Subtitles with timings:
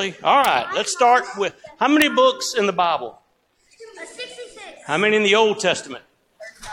[0.00, 3.20] All right, let's start with how many books in the Bible?
[3.98, 4.62] 66.
[4.86, 6.02] How many in the Old Testament?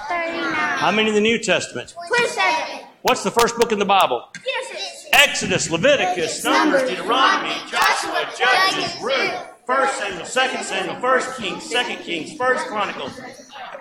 [0.07, 0.53] 39.
[0.53, 1.93] How many in the New Testament?
[2.07, 2.87] 27.
[3.01, 4.29] What's the first book in the Bible?
[4.33, 5.09] Genesis.
[5.11, 9.33] Exodus, Leviticus, Numbers, Deuteronomy, Joshua, Judges, Ruth,
[9.65, 13.19] First Samuel, Second Samuel, First Kings, Second Kings, First Chronicles,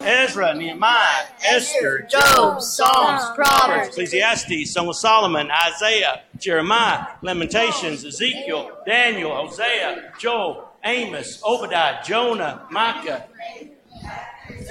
[0.00, 1.15] Ezra, Nehemiah,
[1.46, 10.68] Esther, Job, Psalms, Proverbs, Ecclesiastes, Song of Solomon, Isaiah, Jeremiah, Lamentations, Ezekiel, Daniel, Hosea, Joel,
[10.84, 13.26] Amos, Obadiah, Jonah, Micah,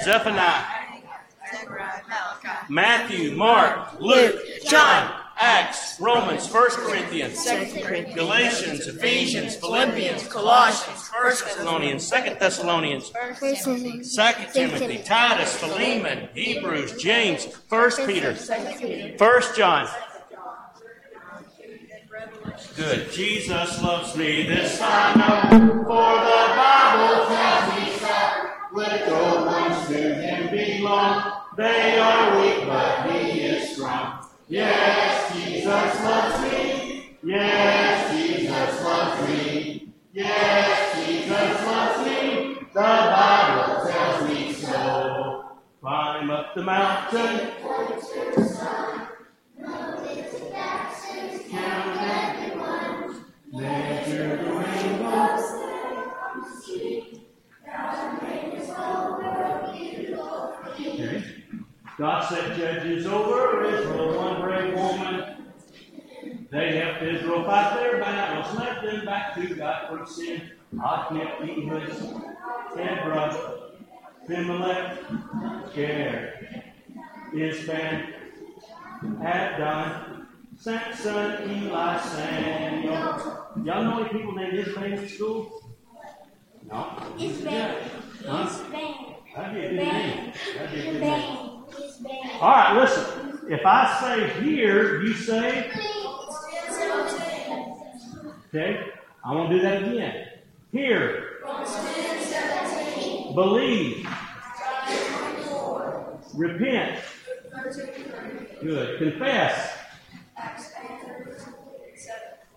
[0.04, 0.64] Zephaniah,
[2.70, 12.10] Matthew, Mark, Luke, John, Acts, Romans, 1 Corinthians, 2 Galatians, Ephesians, Philippians, Colossians, 1 Thessalonians,
[12.10, 13.12] 2 Thessalonians,
[14.16, 19.88] 2 Timothy, Titus, Philemon, Hebrews, James, 1 Peter, 1 John.
[22.78, 23.12] Good.
[23.12, 28.16] Jesus loves me, this I know, for the Bible tells me so.
[28.74, 31.32] Little ones to him belong.
[31.58, 34.25] They are weak, but he is strong.
[34.48, 35.66] Yes, Jesus
[36.04, 37.18] loves me.
[37.24, 39.94] Yes, Jesus loves me.
[40.14, 42.54] Yes, Jesus loves me.
[42.72, 45.58] The Bible tells me so.
[45.82, 47.52] Climb up the mountain.
[51.50, 53.26] Count everyone.
[53.52, 54.56] Measure the.
[60.78, 61.35] Okay.
[61.98, 65.54] God set judges over Israel, one brave woman.
[66.52, 70.52] They helped Israel fight their battles, led them back to God for sin.
[70.84, 72.36] Othniel, Ehud,
[72.76, 73.72] Deborah,
[74.26, 74.98] Abimelech,
[75.74, 76.64] Ger,
[77.34, 78.14] Ibzan,
[79.24, 80.28] Abdon,
[80.58, 83.48] Samson, Eli, Samuel.
[83.64, 85.62] Y'all know any people named Ibzan in school?
[86.70, 86.94] No?
[87.18, 87.76] Bang.
[88.28, 88.48] Huh?
[88.48, 88.60] It's.
[89.36, 90.34] That'd be a good name.
[90.58, 91.55] That'd be a good name.
[92.42, 93.40] All right, listen.
[93.48, 95.72] If I say here, you say,
[98.48, 98.88] okay?
[99.24, 100.28] I want to do that again.
[100.72, 101.42] Here.
[103.34, 104.08] Believe.
[106.34, 107.02] Repent.
[108.62, 109.00] Good.
[109.00, 109.78] Confess.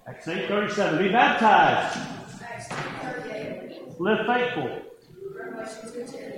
[0.08, 0.98] Acts 8 37.
[0.98, 1.98] Be baptized.
[3.98, 4.87] Live faithful.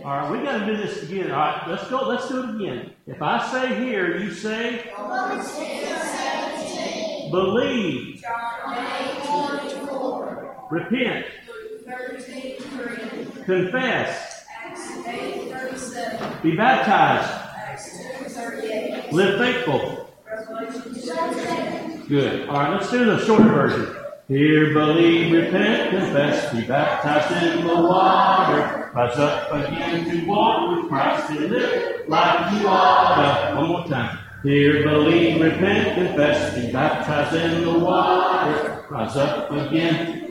[0.05, 1.31] All right, we got to do this again.
[1.31, 2.08] All right, let's go.
[2.08, 2.93] Let's do it again.
[3.06, 4.90] If I say here, you say
[7.31, 8.25] believe,
[10.70, 11.26] repent,
[13.44, 14.46] confess,
[16.43, 17.31] be baptized,
[19.12, 20.06] live faithful.
[22.08, 22.49] Good.
[22.49, 24.00] All right, let's do the shorter version.
[24.31, 28.93] Hear, believe, repent, confess, be baptized in the water.
[28.94, 33.56] Rise up again to walk with Christ and live like you ought.
[33.56, 34.21] One more time.
[34.44, 38.87] Hear, believe, repent, confess, be baptized in the water.
[38.88, 40.31] Rise up again.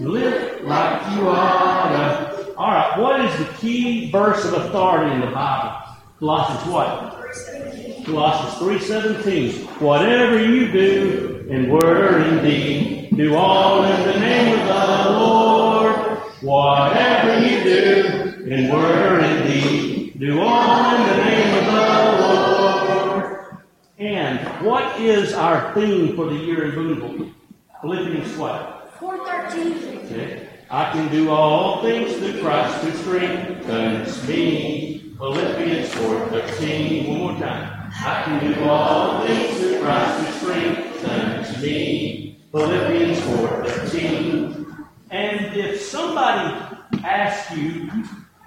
[0.00, 2.54] Live like you ought.
[2.58, 5.74] All right, what is the key verse of authority in the Bible?
[6.18, 7.93] Colossians what?
[8.04, 9.80] Colossians 3.17.
[9.80, 15.10] Whatever you do in word or in deed, do all in the name of the
[15.10, 15.96] Lord.
[16.42, 21.80] Whatever you do in word or in deed, do all in the name of the
[22.20, 23.56] Lord.
[23.98, 27.32] And what is our theme for the year in Boonville?
[27.80, 28.92] Philippians what?
[28.98, 29.98] 413.
[30.04, 30.48] Okay.
[30.70, 35.14] I can do all things through Christ who strengthens me.
[35.16, 37.08] Philippians 4.13.
[37.08, 37.83] One more time.
[37.96, 42.38] I can do all things through Christ who strengthens me.
[42.50, 44.86] Philippians 4.13.
[45.10, 47.90] And if somebody asks you,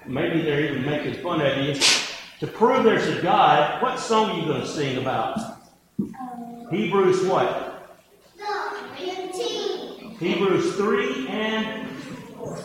[0.06, 1.74] maybe they're even making fun of you,
[2.40, 5.38] to prove there's a God, what song are you going to sing about?
[6.70, 7.96] Hebrews what?
[10.18, 11.88] Hebrews 3 and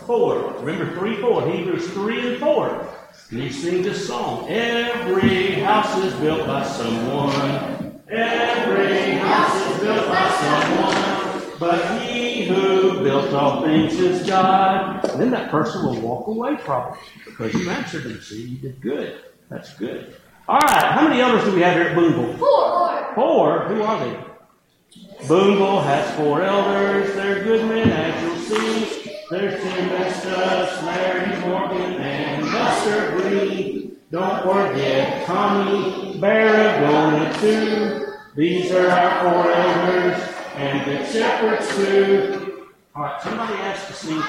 [0.06, 0.54] 4.
[0.60, 1.52] Remember 3 4.
[1.52, 2.93] Hebrews 3 and 4.
[3.34, 4.48] And you sing this song.
[4.48, 8.00] Every house is built by someone.
[8.08, 11.58] Every house is built by someone.
[11.60, 15.04] But he who built all things is God.
[15.10, 18.22] And then that person will walk away probably because you answered them.
[18.22, 19.24] See, you did good.
[19.50, 20.16] That's good.
[20.48, 20.92] All right.
[20.92, 22.38] How many elders do we have here at Boonville?
[22.38, 23.16] Four.
[23.16, 23.62] Four.
[23.62, 25.28] Who are they?
[25.28, 27.16] Boonville has four elders.
[27.16, 29.03] They're good men, as you'll see.
[29.34, 33.98] There's Tim Estes, Larry Morgan, and Buster Green.
[34.12, 38.14] Don't forget Tommy Barragona, too.
[38.36, 40.22] These are our four elders.
[40.56, 42.68] and good shepherds too.
[42.96, 44.22] All right, somebody asked to sing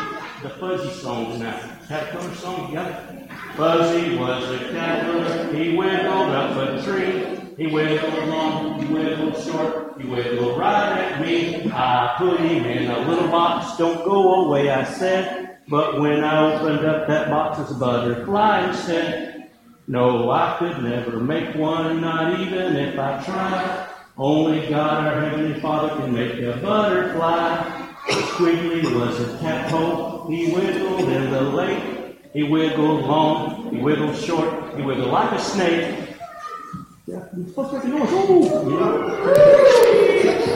[0.43, 1.61] the Fuzzy song tonight.
[1.91, 3.29] Have a cover song together.
[3.57, 5.53] Fuzzy was a cattler.
[5.53, 7.44] He went wiggled up a tree.
[7.57, 11.71] He wiggled long, he wiggled short, he wiggled right at me.
[11.71, 13.79] I put him in a little box.
[13.79, 15.59] Don't go away, I said.
[15.69, 19.51] But when I opened up that box, it's a butterfly instead.
[19.87, 23.89] No, I could never make one, not even if I tried.
[24.17, 27.91] Only God, our Heavenly Father, can make a butterfly.
[28.09, 30.27] Squiggly was a tadpole.
[30.29, 32.33] He wiggled in the lake.
[32.33, 33.73] He wiggled long.
[33.73, 34.77] He wiggled short.
[34.77, 36.04] He wiggled like a snake.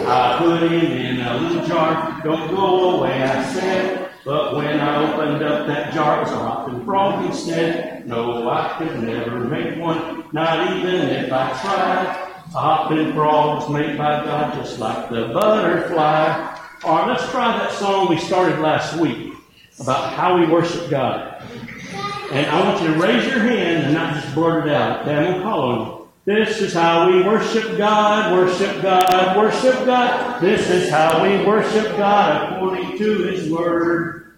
[0.09, 2.23] I put him in a little jar.
[2.25, 4.09] Don't go away, I said.
[4.25, 8.09] But when I opened up that jar, it was a hopping frog instead.
[8.09, 12.07] No, I could never make one, not even if I tried.
[12.55, 16.57] A hopping frog was made by God just like the butterfly.
[16.83, 19.35] All right, let's try that song we started last week
[19.81, 21.43] about how we worship God.
[22.33, 25.03] And I want you to raise your hand and not just blurt it out.
[25.03, 25.98] Okay, I'm going to call on you.
[26.29, 30.43] This is how we worship God, worship God, worship God.
[30.43, 34.35] This is how we worship God according to His Word.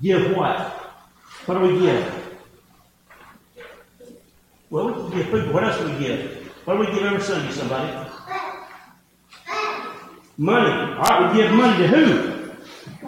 [0.00, 0.58] Give what?
[1.44, 2.40] What do we give?
[4.70, 5.52] Well, we give food.
[5.52, 6.50] What else do we give?
[6.64, 8.10] What do we give every Sunday, somebody?
[10.38, 10.70] Money.
[10.72, 12.37] All right, we give money to who?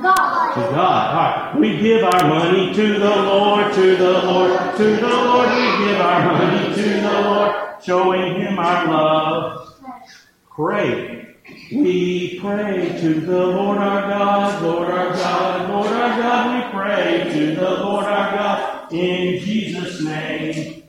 [0.00, 0.72] To God.
[0.72, 1.60] All right.
[1.60, 5.48] We give our money to the Lord, to the Lord, to the Lord.
[5.48, 9.74] We give our money to the Lord, showing Him our love.
[10.56, 11.36] Pray.
[11.72, 16.64] We pray to the Lord our God, Lord our God, Lord our God.
[16.64, 20.79] We pray to the Lord our God in Jesus' name.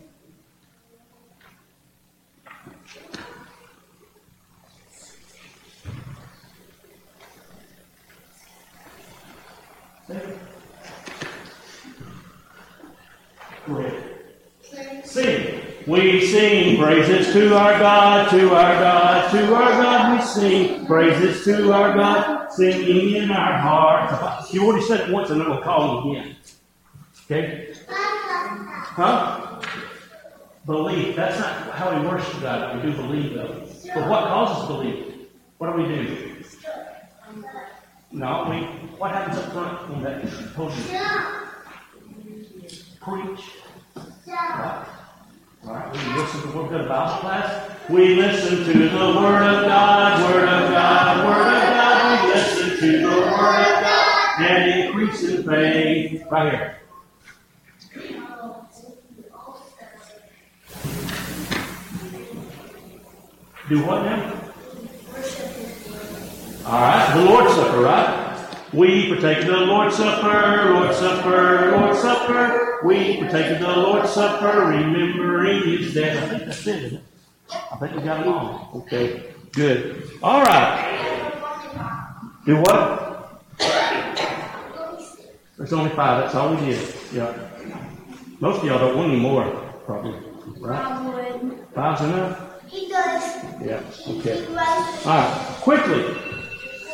[15.04, 15.62] Sing.
[15.88, 20.20] We sing praises to our God, to our God, to our God.
[20.20, 24.54] We sing praises to our God, singing in our hearts.
[24.54, 26.36] You already said it once, and going to call you again.
[27.26, 27.74] Okay?
[27.88, 29.62] Huh?
[30.66, 31.16] Belief.
[31.16, 32.76] That's not how we worship God.
[32.76, 33.68] We do believe, though.
[33.94, 35.28] But what causes belief?
[35.58, 36.44] What do we do?
[38.12, 38.58] No, we.
[38.98, 41.48] What happens up front when that podium?
[43.02, 43.52] Preach.
[44.28, 44.86] Right?
[45.64, 47.72] Right, we listen to Word of Bible class.
[47.90, 52.24] We listen to the Word of God, Word of God, Word of God.
[52.24, 56.24] We listen to the Word of God and increase in faith.
[56.30, 56.78] Right here.
[63.68, 64.42] Do what now?
[66.68, 68.21] All right, the Lord's Supper, right?
[68.74, 72.80] We partake of the Lord's Supper, Lord's Supper, Lord's Supper.
[72.86, 76.24] We partake of the Lord's Supper, remembering His death.
[76.24, 77.04] I think that's it, isn't it?
[77.52, 78.72] I think we got it all.
[78.76, 80.10] Okay, good.
[80.24, 80.88] All right.
[82.46, 83.44] Do what?
[85.58, 86.24] There's only five.
[86.24, 86.96] That's all we did.
[87.14, 87.38] Yeah.
[88.40, 89.44] Most of y'all don't want any more,
[89.86, 90.18] probably.
[90.60, 91.42] Right?
[91.76, 92.64] Five's enough?
[92.68, 93.44] He does.
[93.62, 93.84] Yeah.
[94.08, 94.46] Okay.
[94.48, 96.31] All right, quickly.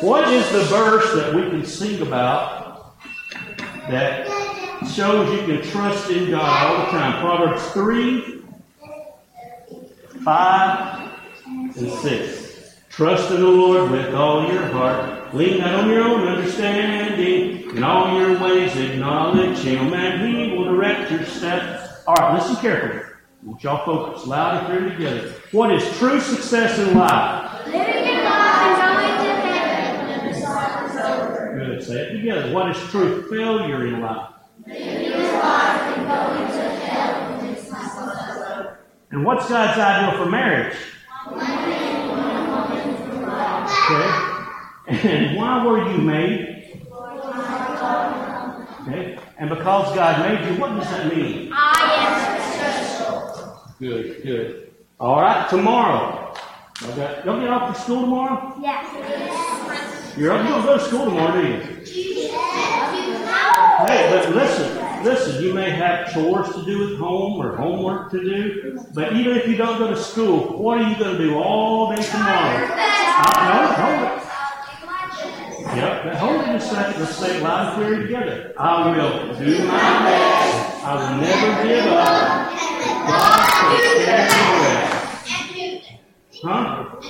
[0.00, 2.96] What is the verse that we can sing about
[3.88, 4.28] that
[4.94, 7.20] shows you can trust in God all the time?
[7.20, 8.42] Proverbs 3,
[10.22, 11.10] 5,
[11.46, 12.76] and 6.
[12.90, 15.34] Trust in the Lord with all your heart.
[15.34, 17.76] Lean not on your own understanding.
[17.76, 22.02] In all your ways acknowledge Him, and He will direct your steps.
[22.06, 23.02] All right, listen carefully.
[23.02, 25.34] I want y'all focus loud and clear together.
[25.52, 27.66] What is true success in life?
[27.66, 29.58] living in God and going to heaven.
[31.58, 31.76] Good.
[31.88, 32.52] Say it together.
[32.52, 34.28] What is true failure in life?
[39.10, 40.76] And what's God's ideal for marriage?
[43.86, 45.06] Okay.
[45.06, 46.86] And why were you made?
[48.82, 49.18] Okay.
[49.38, 51.50] And because God made you, what does that mean?
[51.54, 51.72] I
[52.04, 53.72] am special.
[53.78, 54.74] Good, good.
[55.00, 56.34] All right, tomorrow.
[56.82, 57.22] Okay.
[57.24, 58.58] Y'all get off for school tomorrow?
[58.60, 59.97] Yes.
[60.16, 61.58] You're up, you don't go to school tomorrow, do you?
[63.86, 68.20] Hey, but listen, listen, you may have chores to do at home or homework to
[68.20, 71.38] do, but even if you don't go to school, what are you going to do
[71.38, 72.68] all day tomorrow?
[72.70, 74.28] Uh, no, hold it.
[75.76, 77.00] Yep, hold it a second.
[77.00, 78.54] Let's say it loud and clear together.
[78.58, 80.84] I will do my best.
[80.84, 82.58] I will never give up.
[83.08, 83.48] God
[84.04, 84.98] care of.
[86.42, 87.07] Huh?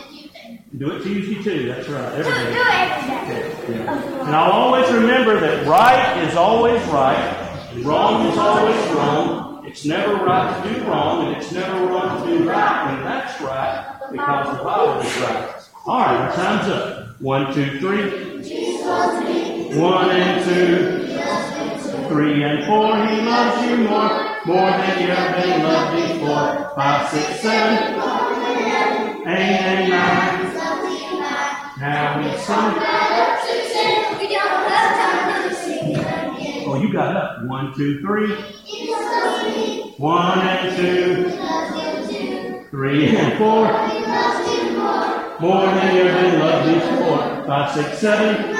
[0.76, 1.68] Do it Tuesday too.
[1.68, 2.12] That's right.
[2.12, 3.74] Every Do it every day.
[3.78, 4.26] Yeah.
[4.26, 9.66] And I'll always remember that right is always right, wrong is always wrong.
[9.66, 12.94] It's never right to do wrong, and it's never wrong to do right.
[12.94, 15.54] And that's right because the Bible is right.
[15.86, 17.20] All right, our time's up.
[17.20, 18.38] One, two, three.
[19.74, 22.08] One and two.
[22.08, 22.94] Three and four.
[23.06, 26.72] He loves you more, more than you ever been loved before.
[26.76, 27.94] Five, six, seven.
[29.26, 30.37] Eight and nine.
[36.66, 37.44] Oh, you got up.
[37.44, 38.34] One, two, three.
[39.96, 41.30] One and two.
[42.70, 43.66] Three and four.
[45.40, 47.46] More than you ever been loved before.
[47.46, 48.56] Five, six, seven.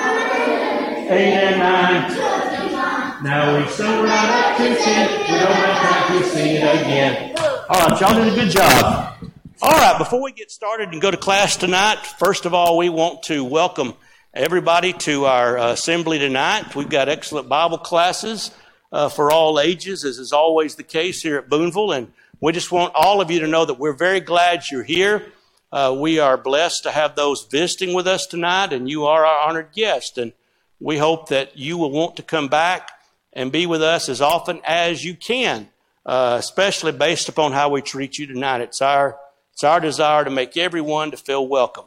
[1.10, 3.22] Eight and nine.
[3.24, 5.10] Now we've sing right up to ten.
[5.20, 7.34] We don't have time to sing it again.
[7.68, 9.16] All right, y'all did a good job.
[9.60, 12.90] All right, before we get started and go to class tonight, first of all, we
[12.90, 13.94] want to welcome
[14.32, 16.76] everybody to our uh, assembly tonight.
[16.76, 18.52] We've got excellent Bible classes
[18.92, 21.90] uh, for all ages, as is always the case here at Boonville.
[21.90, 25.26] And we just want all of you to know that we're very glad you're here.
[25.72, 29.48] Uh, we are blessed to have those visiting with us tonight, and you are our
[29.48, 30.18] honored guest.
[30.18, 30.34] And
[30.78, 32.92] we hope that you will want to come back
[33.32, 35.68] and be with us as often as you can,
[36.06, 38.60] uh, especially based upon how we treat you tonight.
[38.60, 39.18] It's our
[39.58, 41.86] it's our desire to make everyone to feel welcome.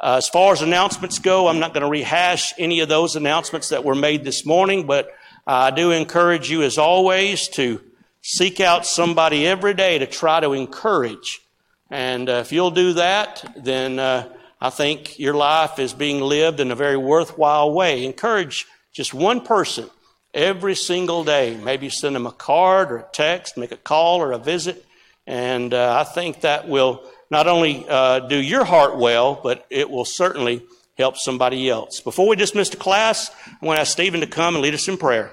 [0.00, 3.68] Uh, as far as announcements go, I'm not going to rehash any of those announcements
[3.68, 5.12] that were made this morning, but
[5.46, 7.80] I do encourage you, as always, to
[8.20, 11.40] seek out somebody every day to try to encourage.
[11.88, 14.28] And uh, if you'll do that, then uh,
[14.60, 18.04] I think your life is being lived in a very worthwhile way.
[18.04, 19.88] Encourage just one person
[20.34, 21.56] every single day.
[21.56, 24.84] Maybe send them a card or a text, make a call or a visit.
[25.26, 29.88] And uh, I think that will not only uh, do your heart well, but it
[29.88, 30.62] will certainly
[30.96, 32.00] help somebody else.
[32.00, 34.86] Before we dismiss the class, I want to ask Stephen to come and lead us
[34.88, 35.30] in prayer.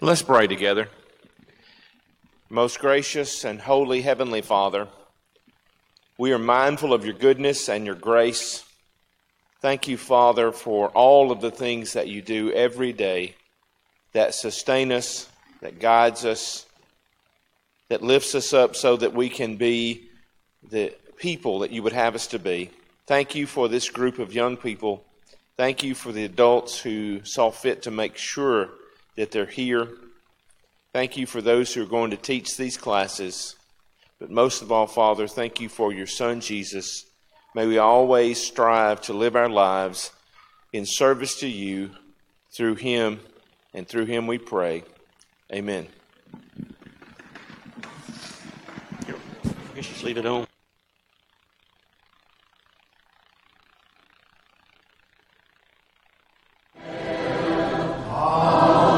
[0.00, 0.88] Let's pray together.
[2.48, 4.88] Most gracious and holy Heavenly Father,
[6.18, 8.64] we are mindful of your goodness and your grace.
[9.60, 13.36] Thank you, Father, for all of the things that you do every day
[14.12, 15.29] that sustain us,
[15.60, 16.66] that guides us,
[17.88, 20.08] that lifts us up so that we can be
[20.70, 22.70] the people that you would have us to be.
[23.06, 25.04] Thank you for this group of young people.
[25.56, 28.70] Thank you for the adults who saw fit to make sure
[29.16, 29.88] that they're here.
[30.92, 33.56] Thank you for those who are going to teach these classes.
[34.18, 37.04] But most of all, Father, thank you for your Son, Jesus.
[37.54, 40.12] May we always strive to live our lives
[40.72, 41.90] in service to you
[42.56, 43.20] through him,
[43.74, 44.84] and through him we pray.
[45.52, 45.88] Amen.
[49.74, 50.46] Just leave it on.
[58.12, 58.89] Amen.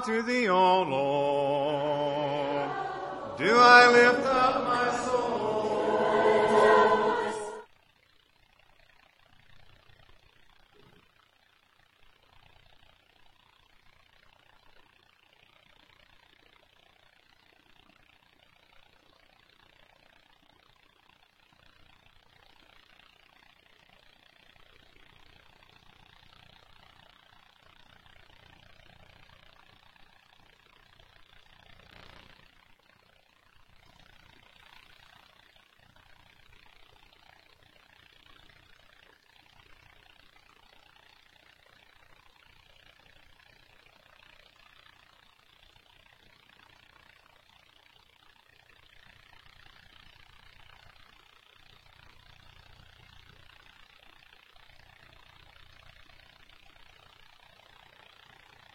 [0.00, 2.70] Unto thee, O Lord.
[3.36, 5.30] Do I lift up my soul?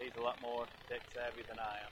[0.05, 1.89] He's a lot more tech savvy than I am.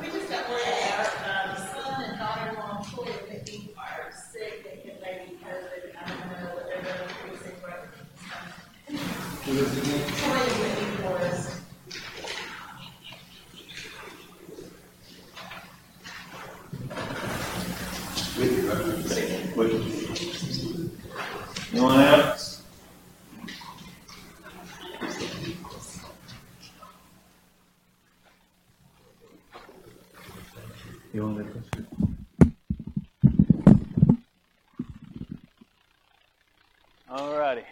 [0.00, 4.64] We just got word that our um, son and daughter-in-law employee that they are sick,
[4.64, 7.88] they get maybe COVID, I don't know what they're going through, sick brother.
[9.46, 10.77] Somebody waiting for us.
[37.18, 37.64] All righty.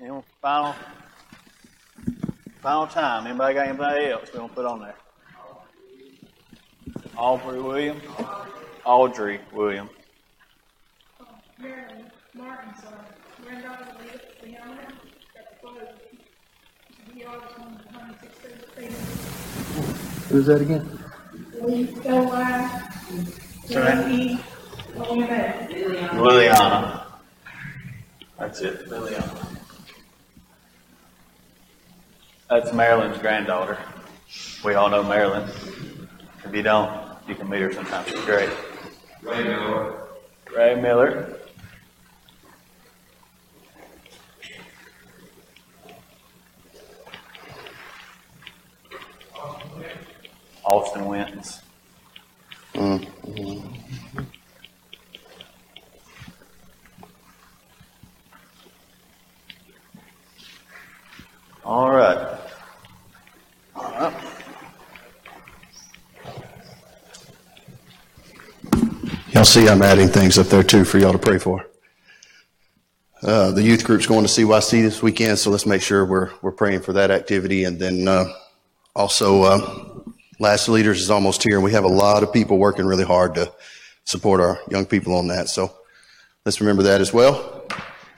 [0.00, 0.10] Any
[0.42, 0.74] final,
[2.60, 3.24] final time.
[3.24, 4.96] Anybody got anybody else we want to put on there?
[7.16, 8.02] Aubrey Williams.
[8.84, 9.90] Audrey Williams.
[11.60, 12.90] Marilyn Martin's, uh,
[13.44, 13.86] granddaughter,
[14.42, 14.90] Leona, got
[15.36, 15.86] the photo.
[17.14, 18.90] She always on the hundred sixteen.
[20.30, 20.98] Who's that again?
[21.60, 22.88] Lee, L I,
[23.70, 24.40] L E,
[24.96, 25.68] O N A.
[26.14, 26.99] Liliana.
[28.40, 29.58] That's it, Liliana.
[32.48, 33.76] That's Marilyn's granddaughter.
[34.64, 35.46] We all know Marilyn.
[36.42, 36.90] If you don't,
[37.28, 38.06] you can meet her sometime.
[38.06, 38.48] She's great.
[39.22, 40.08] Ray Miller.
[40.56, 41.38] Ray Miller.
[50.64, 51.59] Austin Wentz.
[61.70, 62.36] All right.
[63.76, 64.12] All right.
[69.28, 71.64] Y'all see I'm adding things up there too for y'all to pray for.
[73.22, 76.50] Uh, the youth group's going to CYC this weekend, so let's make sure we're, we're
[76.50, 77.62] praying for that activity.
[77.62, 78.24] And then, uh,
[78.96, 80.00] also, uh,
[80.40, 83.36] Last Leaders is almost here and we have a lot of people working really hard
[83.36, 83.52] to
[84.02, 85.48] support our young people on that.
[85.48, 85.72] So
[86.44, 87.64] let's remember that as well.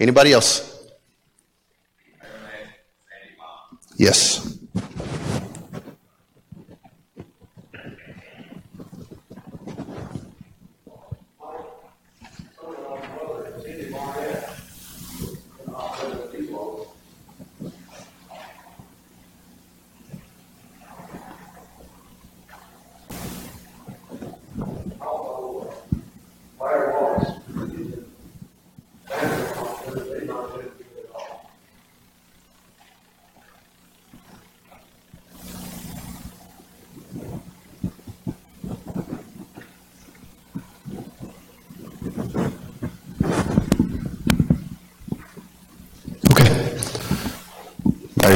[0.00, 0.71] Anybody else?
[3.96, 4.58] Yes.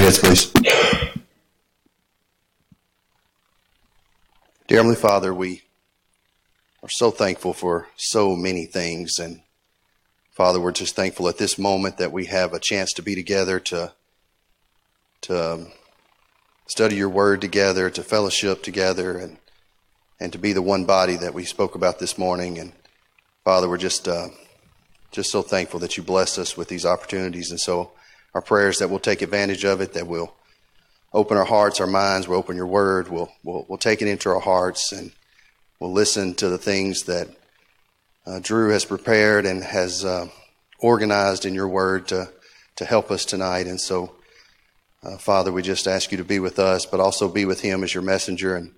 [0.06, 0.52] Heads, please.
[4.68, 5.62] Dear Heavenly Father, we
[6.82, 9.18] are so thankful for so many things.
[9.18, 9.40] And
[10.30, 13.58] Father, we're just thankful at this moment that we have a chance to be together
[13.58, 13.94] to,
[15.22, 15.72] to um,
[16.68, 19.38] study your word together, to fellowship together, and,
[20.20, 22.58] and to be the one body that we spoke about this morning.
[22.58, 22.72] And
[23.44, 24.28] Father, we're just, uh,
[25.10, 27.50] just so thankful that you bless us with these opportunities.
[27.50, 27.90] And so
[28.36, 30.30] our prayers that we'll take advantage of it, that we'll
[31.10, 34.28] open our hearts, our minds, we'll open your word, we'll, we'll, we'll take it into
[34.28, 35.10] our hearts and
[35.80, 37.28] we'll listen to the things that
[38.26, 40.28] uh, Drew has prepared and has uh,
[40.80, 42.28] organized in your word to,
[42.76, 43.66] to help us tonight.
[43.66, 44.14] And so,
[45.02, 47.82] uh, Father, we just ask you to be with us, but also be with him
[47.82, 48.74] as your messenger and,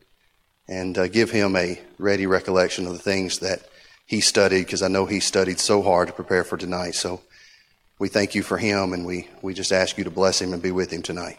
[0.69, 3.63] and uh, give him a ready recollection of the things that
[4.07, 6.95] he studied, because I know he studied so hard to prepare for tonight.
[6.95, 7.23] So
[7.99, 10.63] we thank you for him, and we, we just ask you to bless him and
[10.63, 11.39] be with him tonight.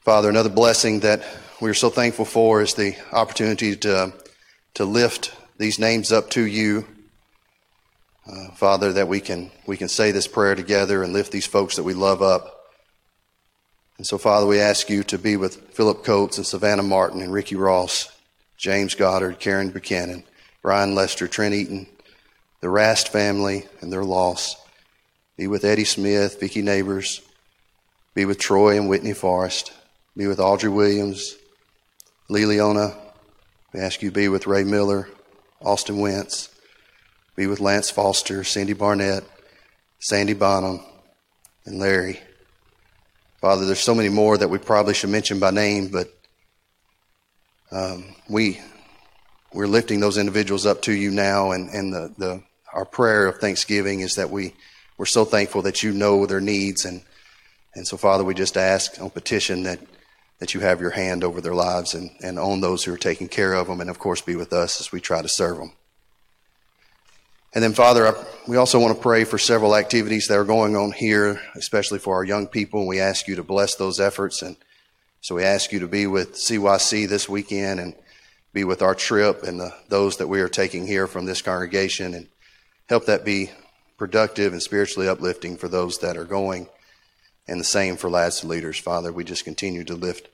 [0.00, 1.24] Father, another blessing that
[1.60, 4.12] we're so thankful for is the opportunity to,
[4.74, 6.86] to lift these names up to you.
[8.30, 11.76] Uh, Father, that we can, we can say this prayer together and lift these folks
[11.76, 12.72] that we love up.
[13.98, 17.32] And so, Father, we ask you to be with Philip Coates and Savannah Martin and
[17.32, 18.10] Ricky Ross,
[18.56, 20.24] James Goddard, Karen Buchanan,
[20.60, 21.86] Brian Lester, Trent Eaton,
[22.66, 24.56] the Rast family and their loss.
[25.36, 27.22] Be with Eddie Smith, Vicki Neighbors.
[28.12, 29.72] Be with Troy and Whitney Forrest.
[30.16, 31.36] Be with Audrey Williams,
[32.28, 32.96] Lee Leona.
[33.72, 35.08] We ask you be with Ray Miller,
[35.62, 36.48] Austin Wentz.
[37.36, 39.22] Be with Lance Foster, Cindy Barnett,
[40.00, 40.80] Sandy Bonham,
[41.66, 42.18] and Larry.
[43.40, 46.08] Father, there's so many more that we probably should mention by name, but
[47.70, 48.58] um, we
[49.52, 52.42] we're lifting those individuals up to you now, and, and the, the
[52.76, 54.54] our prayer of thanksgiving is that we
[54.98, 57.02] we're so thankful that you know their needs, and
[57.74, 59.80] and so Father, we just ask on petition that
[60.38, 63.28] that you have your hand over their lives and, and on those who are taking
[63.28, 65.72] care of them, and of course be with us as we try to serve them.
[67.54, 68.14] And then, Father,
[68.46, 72.16] we also want to pray for several activities that are going on here, especially for
[72.16, 72.80] our young people.
[72.80, 74.42] And we ask you to bless those efforts.
[74.42, 74.56] And
[75.22, 77.94] so we ask you to be with CYC this weekend and
[78.52, 82.12] be with our trip and the, those that we are taking here from this congregation
[82.12, 82.28] and
[82.88, 83.50] help that be
[83.96, 86.68] productive and spiritually uplifting for those that are going.
[87.48, 88.78] And the same for lads and leaders.
[88.78, 90.28] Father, we just continue to lift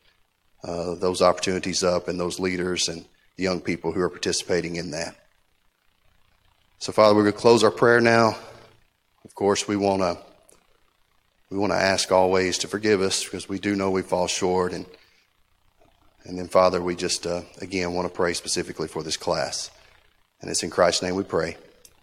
[0.65, 3.05] uh, those opportunities up and those leaders and
[3.37, 5.17] the young people who are participating in that.
[6.79, 8.37] So, Father, we're going to close our prayer now.
[9.25, 10.19] Of course, we want to
[11.51, 14.73] we want to ask always to forgive us because we do know we fall short,
[14.73, 14.87] and
[16.25, 19.71] and then, Father, we just uh, again want to pray specifically for this class,
[20.41, 21.57] and it's in Christ's name we pray.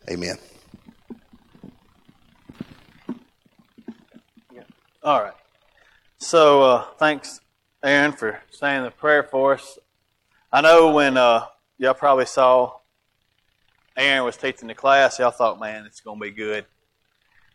[0.07, 0.37] Amen.
[5.01, 5.33] All right.
[6.17, 7.39] So uh, thanks,
[7.81, 9.79] Aaron, for saying the prayer for us.
[10.51, 11.45] I know when uh,
[11.77, 12.79] y'all probably saw
[13.95, 16.65] Aaron was teaching the class, y'all thought, man, it's going to be good.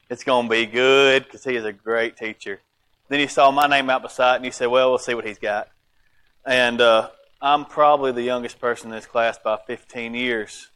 [0.08, 2.60] It's going to be good because he is a great teacher.
[3.08, 5.38] Then he saw my name out beside and he said, well, we'll see what he's
[5.38, 5.68] got.
[6.46, 7.10] And uh,
[7.42, 10.70] I'm probably the youngest person in this class by 15 years.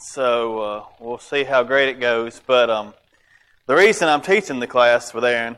[0.00, 2.40] So uh, we'll see how great it goes.
[2.46, 2.94] But um,
[3.66, 5.56] the reason I'm teaching the class with Aaron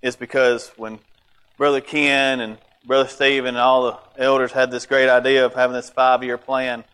[0.00, 0.98] is because when
[1.58, 3.84] Brother Ken and Brother Stephen and all
[4.16, 6.84] the elders had this great idea of having this five year plan,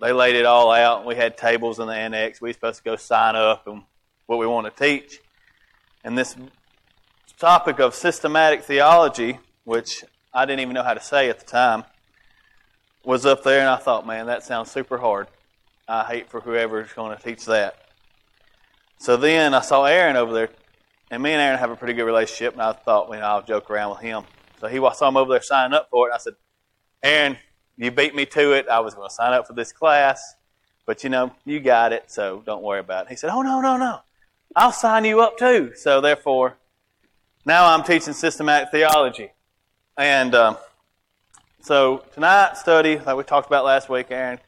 [0.00, 1.04] they laid it all out.
[1.04, 2.40] We had tables in the annex.
[2.40, 3.82] We were supposed to go sign up and
[4.26, 5.20] what we want to teach.
[6.04, 6.36] And this
[7.38, 11.84] topic of systematic theology, which I didn't even know how to say at the time,
[13.04, 15.28] was up there, and I thought, man, that sounds super hard.
[15.88, 17.76] I hate for whoever's going to teach that.
[18.98, 20.50] So then I saw Aaron over there,
[21.10, 23.70] and me and Aaron have a pretty good relationship, and I thought, well, I'll joke
[23.70, 24.24] around with him.
[24.60, 26.34] So he saw him over there signing up for it, and I said,
[27.02, 27.38] Aaron,
[27.76, 28.68] you beat me to it.
[28.68, 30.34] I was going to sign up for this class,
[30.84, 33.10] but you know, you got it, so don't worry about it.
[33.10, 34.00] He said, Oh, no, no, no.
[34.56, 35.72] I'll sign you up too.
[35.76, 36.56] So therefore,
[37.44, 39.30] now I'm teaching systematic theology.
[39.96, 40.56] And um,
[41.60, 44.40] so tonight's study, like we talked about last week, Aaron,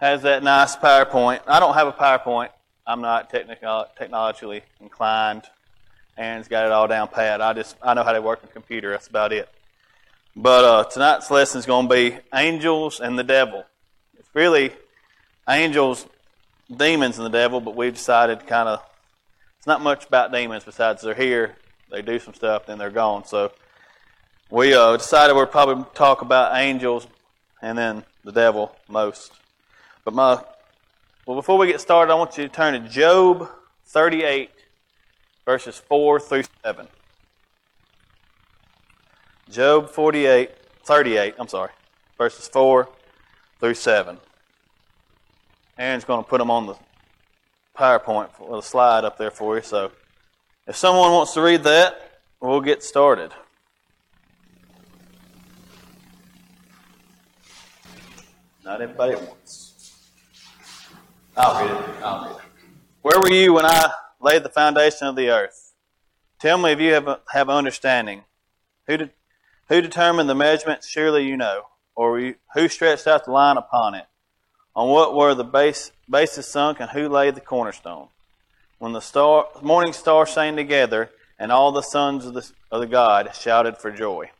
[0.00, 1.40] has that nice PowerPoint.
[1.46, 2.50] I don't have a PowerPoint.
[2.86, 5.44] I'm not technologically inclined.
[6.16, 7.40] Aaron's got it all down pat.
[7.40, 8.90] I just I know how to work a computer.
[8.90, 9.48] That's about it.
[10.36, 13.64] But uh, tonight's lesson is going to be angels and the devil.
[14.18, 14.72] It's really
[15.48, 16.06] angels,
[16.74, 18.82] demons, and the devil, but we've decided kind of
[19.58, 21.56] it's not much about demons besides they're here,
[21.90, 23.24] they do some stuff, then they're gone.
[23.24, 23.52] So
[24.50, 27.06] we uh, decided we'd probably talk about angels
[27.62, 29.32] and then the devil most.
[30.04, 30.44] But my
[31.26, 33.48] well, before we get started, I want you to turn to Job
[33.86, 34.50] 38,
[35.46, 36.86] verses 4 through 7.
[39.50, 40.50] Job 48,
[40.84, 41.70] 38, I'm sorry,
[42.18, 42.90] verses 4
[43.58, 44.18] through 7.
[45.78, 46.74] Aaron's going to put them on the
[47.74, 49.62] PowerPoint slide up there for you.
[49.62, 49.92] So
[50.66, 53.32] if someone wants to read that, we'll get started.
[58.62, 59.63] Not everybody at once.
[61.36, 62.02] I'll read it.
[62.02, 62.42] I'll read it.
[63.02, 65.72] Where were you when I laid the foundation of the earth?
[66.38, 68.24] Tell me if you have, have understanding.
[68.86, 69.10] Who did,
[69.68, 70.88] who determined the measurements?
[70.88, 71.64] Surely you know.
[71.94, 74.06] Or you, who stretched out the line upon it?
[74.76, 78.08] On what were the base, bases sunk, and who laid the cornerstone?
[78.78, 82.86] When the star, morning stars sang together, and all the sons of the, of the
[82.86, 84.30] God shouted for joy.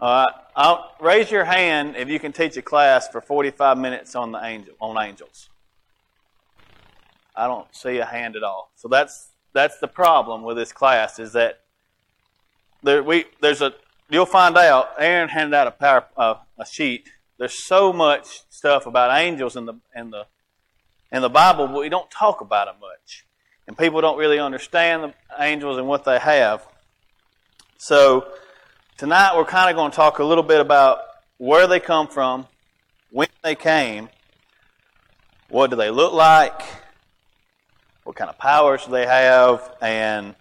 [0.00, 4.14] All right, I'll, raise your hand if you can teach a class for 45 minutes
[4.14, 5.48] on the angel on angels.
[7.34, 8.70] I don't see a hand at all.
[8.76, 11.60] So that's that's the problem with this class is that
[12.82, 13.72] there, we there's a
[14.10, 14.90] you'll find out.
[14.98, 17.08] Aaron handed out a power uh, a sheet.
[17.38, 20.26] There's so much stuff about angels in the in the
[21.12, 23.26] in the Bible, but we don't talk about them much,
[23.66, 26.66] and people don't really understand the angels and what they have.
[27.78, 28.26] So
[29.00, 30.98] tonight we're kind of going to talk a little bit about
[31.38, 32.46] where they come from,
[33.10, 34.10] when they came,
[35.48, 36.60] what do they look like,
[38.04, 40.34] what kind of powers do they have, and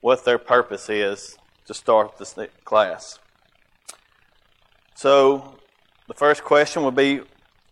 [0.00, 3.18] what their purpose is to start this class.
[4.94, 5.58] So,
[6.08, 7.20] the first question would be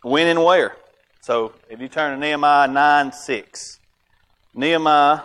[0.02, 0.76] when and where.
[1.22, 3.80] So, if you turn to Nehemiah 9 6,
[4.52, 5.20] Nehemiah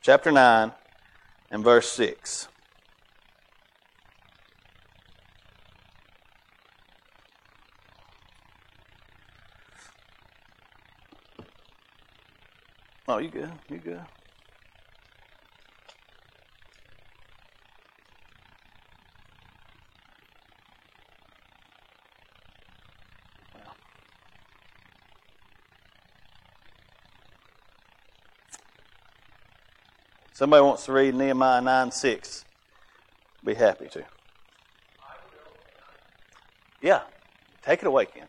[0.00, 0.72] chapter 9
[1.50, 2.48] and verse 6.
[13.08, 13.50] Oh, you good?
[13.70, 14.00] You good?
[30.32, 32.44] Somebody wants to read Nehemiah 9 6.
[33.42, 34.04] Be happy to.
[36.82, 37.00] Yeah.
[37.62, 38.26] Take it away, Ken.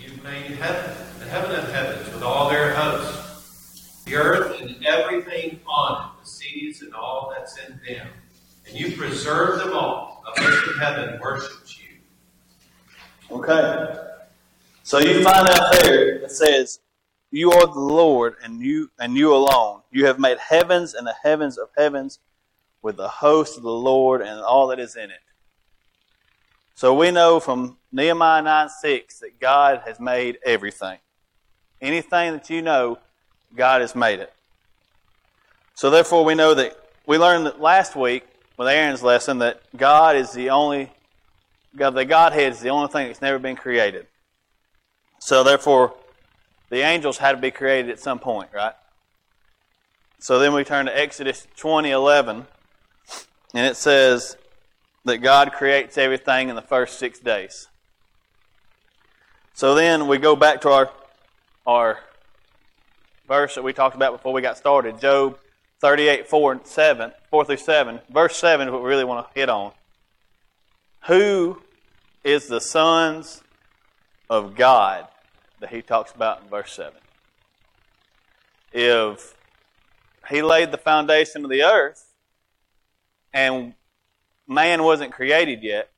[0.00, 6.04] You've made heaven, heaven of heavens with all their hosts, the earth and everything on
[6.04, 8.06] it, the seas and all that's in them.
[8.68, 10.22] And you preserve them all.
[10.26, 13.34] A host of heaven worships you.
[13.34, 13.96] Okay.
[14.82, 16.80] So you find out there it says,
[17.30, 19.80] You are the Lord, and you and you alone.
[19.90, 22.18] You have made heavens and the heavens of heavens
[22.82, 25.20] with the host of the Lord and all that is in it.
[26.74, 30.98] So we know from Nehemiah 9 6 that God has made everything.
[31.82, 32.98] Anything that you know,
[33.54, 34.32] God has made it.
[35.74, 36.74] So therefore, we know that
[37.06, 38.24] we learned that last week
[38.56, 40.90] with Aaron's lesson that God is the only,
[41.76, 44.06] God, the Godhead is the only thing that's never been created.
[45.18, 45.94] So therefore,
[46.70, 48.74] the angels had to be created at some point, right?
[50.18, 52.46] So then we turn to Exodus 20 11,
[53.54, 54.38] and it says,
[55.04, 57.68] that God creates everything in the first six days.
[59.54, 60.90] So then we go back to our
[61.66, 61.98] our
[63.28, 65.38] verse that we talked about before we got started, Job
[65.80, 68.00] 38, 4 and 7, 4 through 7.
[68.10, 69.72] Verse 7 is what we really want to hit on.
[71.06, 71.62] Who
[72.22, 73.42] is the sons
[74.30, 75.08] of God
[75.60, 76.92] that he talks about in verse 7?
[78.72, 79.34] If
[80.30, 82.12] he laid the foundation of the earth
[83.32, 83.74] and
[84.46, 85.90] man wasn't created yet,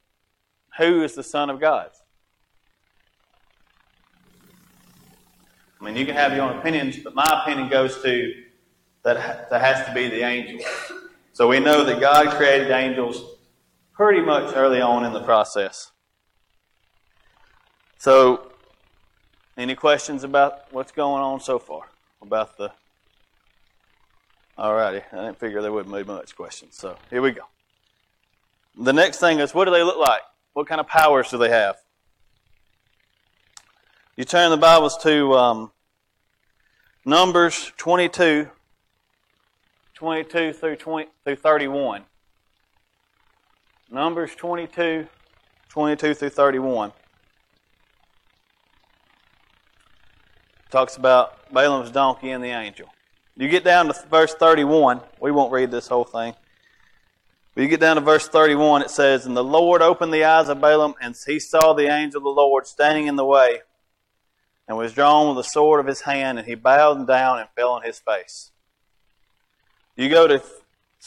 [0.78, 1.90] who is the Son of God?
[5.84, 8.42] I mean, you can have your own opinions, but my opinion goes to
[9.02, 10.64] that that has to be the angels.
[11.34, 13.22] So we know that God created angels
[13.92, 15.92] pretty much early on in the process.
[17.98, 18.50] So,
[19.58, 21.82] any questions about what's going on so far?
[22.22, 22.72] About the.
[24.58, 26.76] Alrighty, I didn't figure there wouldn't be much questions.
[26.78, 27.42] So, here we go.
[28.78, 30.22] The next thing is what do they look like?
[30.54, 31.76] What kind of powers do they have?
[34.16, 35.72] You turn the Bibles to um,
[37.06, 38.48] Numbers 22,
[39.92, 42.02] 22 through, 20, through 31.
[43.90, 45.06] Numbers 22,
[45.68, 46.92] 22 through 31.
[50.70, 52.88] Talks about Balaam's donkey and the angel.
[53.36, 55.02] You get down to verse 31.
[55.20, 56.32] We won't read this whole thing.
[57.54, 60.48] But you get down to verse 31, it says, And the Lord opened the eyes
[60.48, 63.60] of Balaam, and he saw the angel of the Lord standing in the way,
[64.66, 67.72] and was drawn with the sword of his hand, and he bowed down and fell
[67.72, 68.50] on his face.
[69.96, 70.42] You go to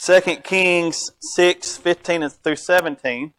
[0.00, 3.34] 2 Kings 6, 15 through 17,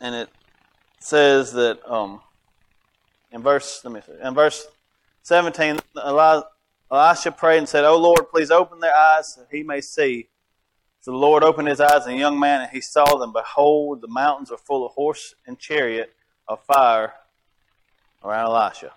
[0.00, 0.28] and it
[0.98, 2.20] says that um,
[3.30, 4.66] in verse let me see, in verse
[5.22, 10.28] 17, Elisha prayed and said, O Lord, please open their eyes so he may see.
[11.00, 13.32] So the Lord opened his eyes, and a young man, and he saw them.
[13.32, 16.14] Behold, the mountains were full of horse and chariot
[16.48, 17.14] of fire
[18.24, 18.92] around Elisha.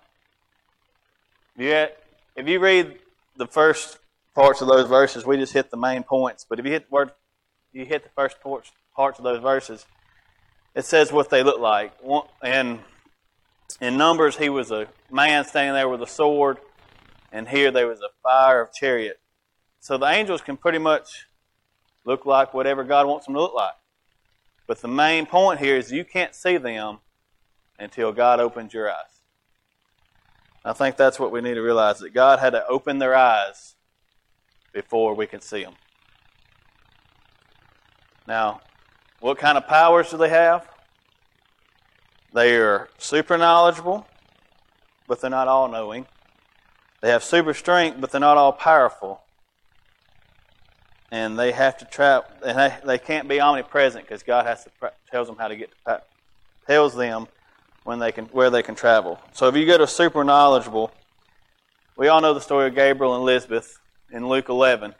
[1.56, 2.02] Yet,
[2.34, 2.98] if you read
[3.36, 3.98] the first
[4.34, 6.44] parts of those verses, we just hit the main points.
[6.48, 7.10] But if you hit the word,
[7.72, 8.36] you hit the first
[8.94, 9.86] parts of those verses,
[10.74, 11.92] it says what they look like.
[12.42, 12.80] And
[13.80, 16.58] in Numbers, he was a man standing there with a sword
[17.32, 19.20] and here there was a fire of chariot.
[19.80, 21.26] So the angels can pretty much
[22.04, 23.74] look like whatever God wants them to look like.
[24.66, 27.00] But the main point here is you can't see them
[27.78, 29.22] until God opens your eyes.
[30.64, 33.76] I think that's what we need to realize that God had to open their eyes
[34.72, 35.74] before we can see them.
[38.26, 38.60] Now,
[39.20, 40.68] what kind of powers do they have?
[42.34, 44.06] They are super knowledgeable,
[45.06, 46.06] but they're not all knowing.
[47.00, 49.22] They have super strength, but they're not all powerful.
[51.12, 54.92] And they have to trap, and they, they can't be omnipresent because God has to
[55.10, 55.70] tells them how to get
[56.66, 57.28] tells them
[57.86, 59.20] when they can where they can travel.
[59.32, 60.90] So if you go to super knowledgeable,
[61.96, 63.78] we all know the story of Gabriel and Elizabeth
[64.10, 64.94] in Luke 11,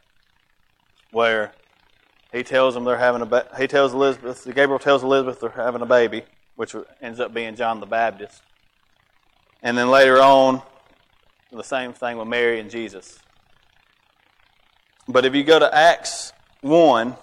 [1.11, 1.51] where
[2.31, 5.81] he tells them they're having a ba- he tells Elizabeth Gabriel tells Elizabeth they're having
[5.81, 6.23] a baby,
[6.55, 8.41] which ends up being John the Baptist,
[9.61, 10.61] and then later on,
[11.51, 13.19] the same thing with Mary and Jesus.
[15.09, 16.31] But if you go to Acts
[16.61, 17.15] 1,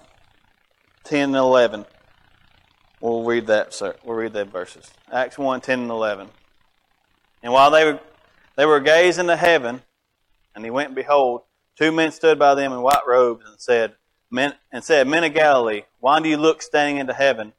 [1.05, 1.85] 10 and 11,
[3.05, 3.95] we'll read that, sir.
[4.03, 4.91] We'll read that verses.
[5.11, 6.27] Acts 1, 10 and 11.
[7.43, 7.99] And while they were,
[8.55, 9.81] they were gazing to heaven,
[10.55, 11.43] and he went and behold,
[11.77, 13.95] two men stood by them in white robes and said,
[14.31, 17.53] men, and said, Men of Galilee, why do you look standing into heaven?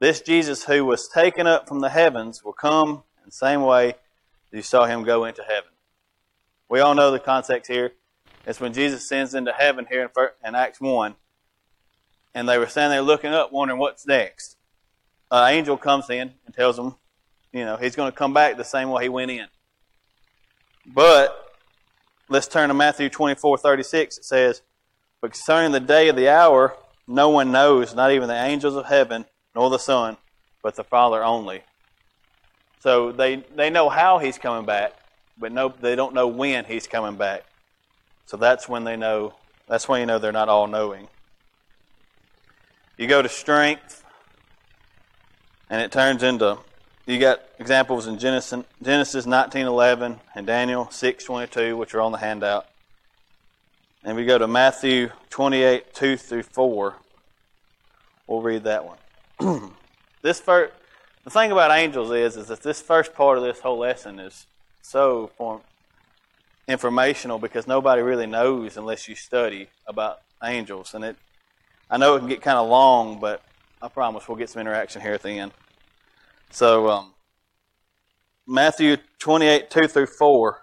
[0.00, 3.94] This Jesus who was taken up from the heavens will come in the same way
[4.52, 5.70] you saw him go into heaven.
[6.68, 7.92] We all know the context here.
[8.46, 10.10] It's when Jesus sends into heaven here
[10.44, 11.14] in Acts 1.
[12.34, 14.56] And they were standing there looking up, wondering what's next.
[15.30, 16.94] An angel comes in and tells him,
[17.52, 19.46] you know, he's going to come back the same way he went in.
[20.86, 21.54] But
[22.28, 24.18] let's turn to Matthew 24 36.
[24.18, 24.62] It says,
[25.20, 26.76] But concerning the day of the hour,
[27.06, 29.24] no one knows, not even the angels of heaven,
[29.54, 30.16] nor the Son,
[30.62, 31.62] but the Father only.
[32.80, 34.92] So they, they know how he's coming back,
[35.38, 37.44] but no, they don't know when he's coming back.
[38.26, 39.34] So that's when they know,
[39.66, 41.08] that's when you know they're not all knowing.
[42.96, 44.04] You go to strength,
[45.70, 46.58] and it turns into,
[47.06, 52.66] you got examples in Genesis, Genesis 19.11 and Daniel 6.22, which are on the handout.
[54.04, 56.94] And we go to Matthew 28, 2 through 4.
[58.26, 59.72] We'll read that one.
[60.22, 60.72] this first,
[61.24, 64.46] the thing about angels is, is that this first part of this whole lesson is
[64.82, 65.60] so form,
[66.66, 70.94] informational because nobody really knows unless you study about angels.
[70.94, 71.16] And it,
[71.90, 73.42] I know it can get kind of long, but
[73.80, 75.52] I promise we'll get some interaction here at the end.
[76.50, 77.14] So, um,
[78.46, 80.62] Matthew 28, 2 through 4.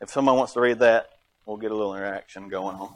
[0.00, 1.10] If someone wants to read that,
[1.44, 2.94] we'll get a little interaction going on.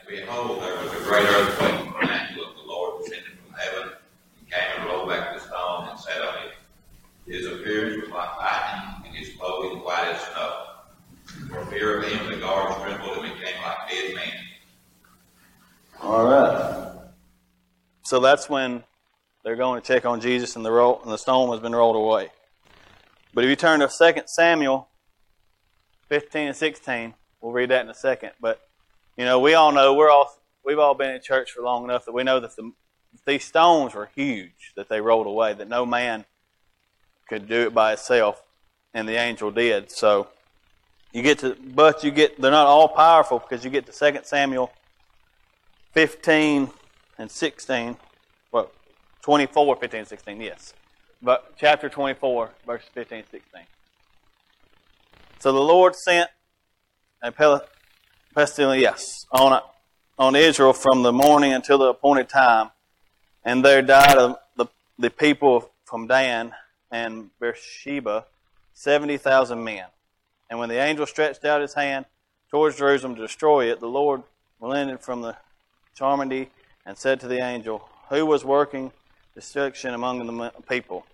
[0.00, 3.54] And behold, there was a great earthquake, for an angel of the Lord descended from
[3.54, 3.92] heaven,
[4.38, 6.54] and came and rolled back the stone and sat on it.
[7.26, 10.64] His appearance was like lightning, and his clothing white as snow.
[11.48, 14.32] For fear of him, the guards trembled and became like dead men.
[16.02, 16.83] All right.
[18.04, 18.84] So that's when
[19.44, 21.96] they're going to check on Jesus, and the roll, and the stone has been rolled
[21.96, 22.30] away.
[23.32, 24.88] But if you turn to 2 Samuel
[26.08, 28.32] 15 and 16, we'll read that in a second.
[28.40, 28.60] But
[29.16, 30.30] you know, we all know we're all
[30.64, 32.72] we've all been in church for long enough that we know that the,
[33.26, 36.26] these stones were huge that they rolled away, that no man
[37.28, 38.42] could do it by itself,
[38.92, 39.90] and the angel did.
[39.90, 40.28] So
[41.12, 44.20] you get to, but you get, they're not all powerful because you get to 2
[44.24, 44.70] Samuel
[45.92, 46.70] 15
[47.18, 47.96] and 16.
[48.52, 48.70] Well,
[49.22, 50.74] 24, 15, 16, yes.
[51.22, 53.62] But chapter 24, verses 15 and 16.
[55.38, 56.30] So the Lord sent
[57.22, 57.32] a
[58.34, 59.60] pestilence, yes, on,
[60.18, 62.70] on Israel from the morning until the appointed time,
[63.44, 64.66] and there died of the,
[64.98, 66.52] the people from Dan
[66.90, 68.26] and Beersheba
[68.74, 69.84] 70,000 men.
[70.50, 72.04] And when the angel stretched out his hand
[72.50, 74.22] towards Jerusalem to destroy it, the Lord
[74.60, 75.36] relented from the
[75.98, 76.48] Charmandy
[76.86, 78.92] and said to the angel, Who was working
[79.34, 81.06] destruction among the people?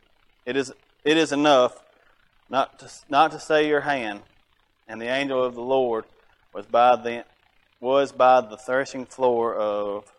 [0.47, 0.73] It is,
[1.05, 1.81] it is enough
[2.49, 4.21] not to, not to stay your hand.
[4.89, 6.05] And the angel of the Lord
[6.53, 7.25] was by the,
[7.81, 10.13] was by the threshing floor of,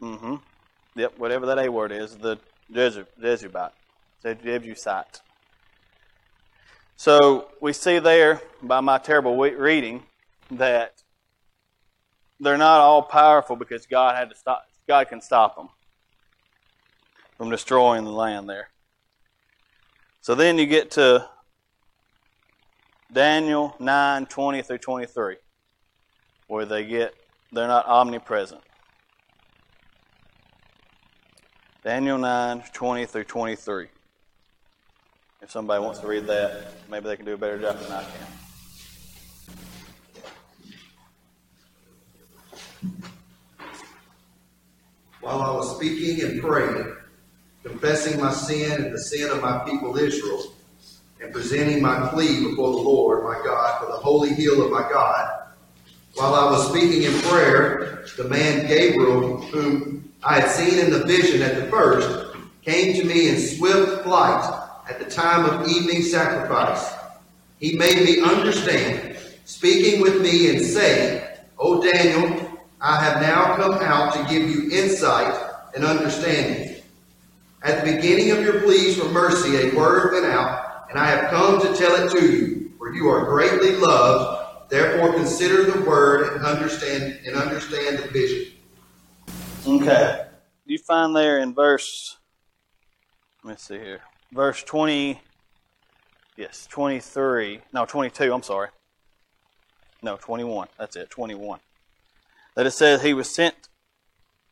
[0.00, 0.36] mm-hmm,
[0.94, 2.38] yep, whatever that A word is, the
[2.70, 3.72] Jezebite,
[4.22, 5.20] Jebusite.
[6.96, 10.02] So we see there, by my terrible reading,
[10.50, 11.02] that
[12.40, 14.66] they're not all powerful because God had to stop.
[14.88, 15.68] God can stop them
[17.36, 18.70] from destroying the land there.
[20.22, 21.28] So then you get to
[23.12, 25.36] Daniel 9, 20 through 23,
[26.46, 27.14] where they get,
[27.52, 28.62] they're not omnipresent.
[31.82, 33.86] Daniel 9, 20 through 23.
[35.42, 38.02] If somebody wants to read that, maybe they can do a better job than I
[38.02, 38.49] can.
[45.20, 46.96] While I was speaking and praying,
[47.62, 50.54] confessing my sin and the sin of my people Israel,
[51.20, 54.88] and presenting my plea before the Lord my God for the holy heel of my
[54.90, 55.48] God.
[56.14, 61.04] While I was speaking in prayer, the man Gabriel, whom I had seen in the
[61.04, 64.44] vision at the first, came to me in swift flight
[64.88, 66.92] at the time of evening sacrifice.
[67.58, 71.22] He made me understand, speaking with me and saying,
[71.58, 72.39] O Daniel,
[72.82, 75.38] I have now come out to give you insight
[75.74, 76.82] and understanding.
[77.62, 81.30] At the beginning of your pleas for mercy, a word went out, and I have
[81.30, 84.70] come to tell it to you, for you are greatly loved.
[84.70, 88.52] Therefore, consider the word and understand and understand the vision.
[89.66, 90.26] Okay.
[90.64, 92.16] You find there in verse,
[93.44, 94.00] let me see here,
[94.32, 95.20] verse 20,
[96.36, 98.68] yes, 23, no, 22, I'm sorry.
[100.02, 100.68] No, 21.
[100.78, 101.60] That's it, 21.
[102.60, 103.54] That it says, He was sent,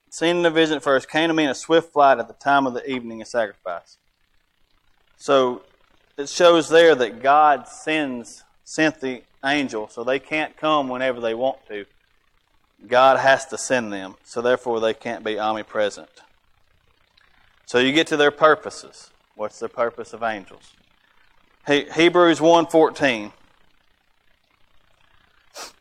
[0.09, 2.67] seen in a vision first, came to me in a swift flight at the time
[2.67, 3.99] of the evening of sacrifice.
[5.19, 5.61] So
[6.17, 11.35] it shows there that God sends, sent the angel, so they can't come whenever they
[11.35, 11.85] want to.
[12.87, 16.09] God has to send them, so therefore they can't be omnipresent.
[17.67, 19.11] So you get to their purposes.
[19.35, 20.73] What's the purpose of angels?
[21.67, 23.33] He, Hebrews 1.14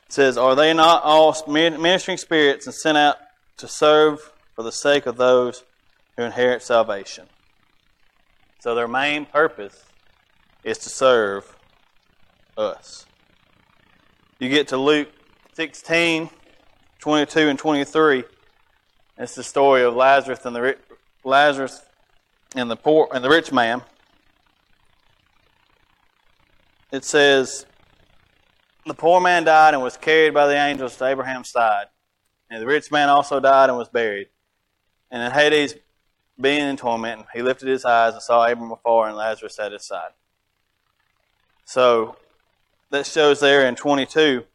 [0.10, 3.18] says, Are they not all ministering spirits and sent out
[3.58, 5.64] to serve for the sake of those
[6.16, 7.28] who inherit salvation?
[8.60, 9.86] So their main purpose
[10.64, 11.56] is to serve
[12.58, 13.06] us.
[14.40, 15.10] You get to Luke
[15.54, 16.30] 16,
[17.00, 18.24] 22 and 23.
[19.18, 20.78] It's the story of Lazarus and the
[21.24, 21.82] Lazarus
[22.56, 23.82] and the poor and the rich man.
[26.92, 27.66] It says,
[28.88, 31.88] "The poor man died and was carried by the angels to Abraham's side,
[32.50, 34.30] and the rich man also died and was buried.
[35.12, 35.76] And in Hades,
[36.40, 39.86] being in torment, he lifted his eyes and saw Abraham afar and Lazarus at his
[39.86, 40.12] side."
[41.66, 42.16] So
[42.90, 44.46] that shows there in 22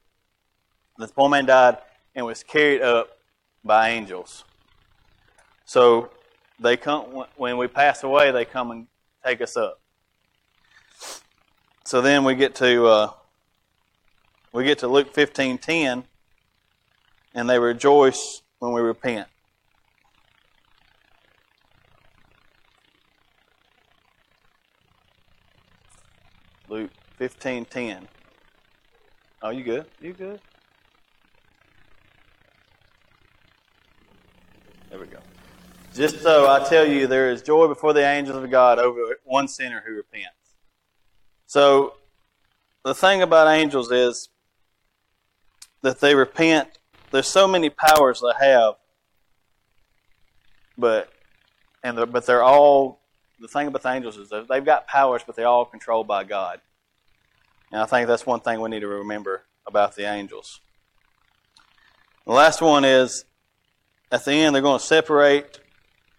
[0.96, 1.78] that the poor man died
[2.14, 3.18] and was carried up
[3.62, 4.44] by angels.
[5.64, 6.10] So
[6.58, 8.86] they come when we pass away, they come and
[9.24, 9.80] take us up.
[11.84, 13.12] So then we get to uh,
[14.52, 16.04] we get to Luke fifteen ten,
[17.34, 19.28] and they rejoice when we repent.
[26.68, 28.08] Luke fifteen ten.
[29.42, 29.86] Oh, you good?
[30.00, 30.40] You good?
[34.90, 35.18] There we go.
[35.94, 39.48] Just so I tell you, there is joy before the angels of God over one
[39.48, 40.54] sinner who repents.
[41.46, 41.94] So,
[42.84, 44.28] the thing about angels is
[45.82, 46.68] that they repent.
[47.10, 48.74] There's so many powers they have,
[50.78, 51.12] but
[51.84, 53.00] and but they're all
[53.40, 56.60] the thing about the angels is they've got powers, but they're all controlled by God.
[57.70, 60.60] And I think that's one thing we need to remember about the angels.
[62.24, 63.24] The last one is
[64.10, 65.58] at the end, they're going to separate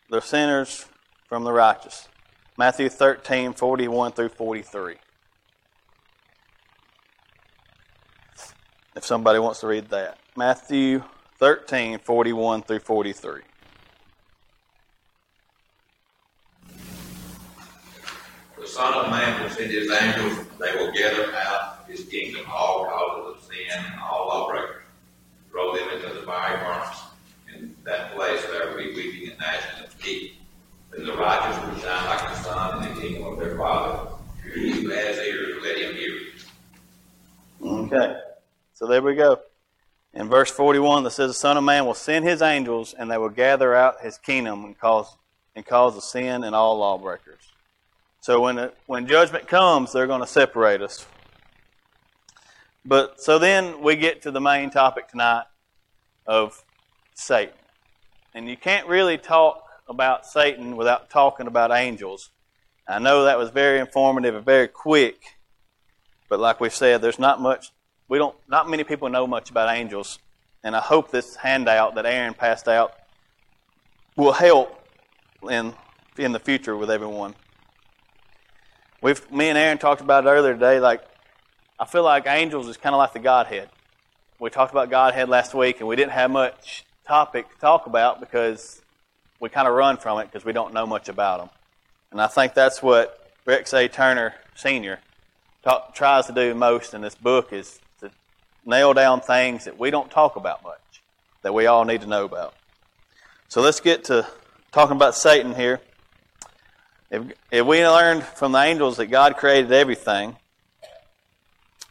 [0.10, 0.86] the sinners
[1.30, 2.10] from the righteous.
[2.58, 4.96] Matthew 13, 41 through 43.
[8.96, 10.20] If somebody wants to read that.
[10.36, 11.04] Matthew
[11.38, 13.42] 13, 41 through 43.
[18.60, 22.86] The Son of Man will send his angels, they will gather out his kingdom all
[22.86, 24.84] causes of sin and all lawbreakers,
[25.52, 27.02] throw them into the fiery furnace
[27.54, 30.34] in that place there will be weeping and gnashing of teeth.
[30.92, 34.12] Then the righteous will shine like the sun in the kingdom of their Father.
[34.54, 36.20] He who has ears, let him hear.
[37.62, 38.20] Okay.
[38.84, 39.40] So there we go.
[40.14, 43.18] In verse 41, that says, The Son of Man will send his angels, and they
[43.18, 45.16] will gather out his kingdom and cause,
[45.56, 47.40] and cause the sin and all lawbreakers.
[48.20, 51.06] So when, it, when judgment comes, they're going to separate us.
[52.84, 55.46] But so then we get to the main topic tonight
[56.28, 56.62] of
[57.14, 57.56] Satan.
[58.34, 62.32] And you can't really talk about Satan without talking about angels.
[62.86, 65.38] I know that was very informative and very quick,
[66.28, 67.72] but like we've said, there's not much,
[68.14, 70.20] we don't, not many people know much about angels.
[70.64, 72.94] And I hope this handout that Aaron passed out
[74.16, 74.86] will help
[75.50, 75.74] in,
[76.20, 77.34] in the future with everyone.
[79.02, 80.80] We've, me and Aaron talked about it earlier today.
[80.80, 81.02] Like,
[81.80, 83.70] I feel like angels is kind of like the Godhead.
[84.40, 88.20] We talked about Godhead last week, and we didn't have much topic to talk about
[88.20, 88.80] because
[89.40, 91.50] we kind of run from it because we don't know much about them.
[92.12, 93.88] And I think that's what Rex A.
[93.88, 95.00] Turner Sr.
[95.64, 97.80] Talk, tries to do most in this book is
[98.66, 101.02] nail down things that we don't talk about much,
[101.42, 102.54] that we all need to know about.
[103.48, 104.28] So let's get to
[104.72, 105.80] talking about Satan here.
[107.12, 110.36] If, if we learned from the angels that God created everything,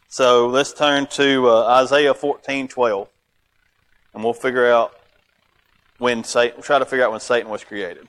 [0.09, 3.07] so let's turn to uh, Isaiah fourteen twelve,
[4.13, 4.93] and we'll figure out
[5.97, 6.57] when Satan.
[6.57, 8.07] We'll try to figure out when Satan was created.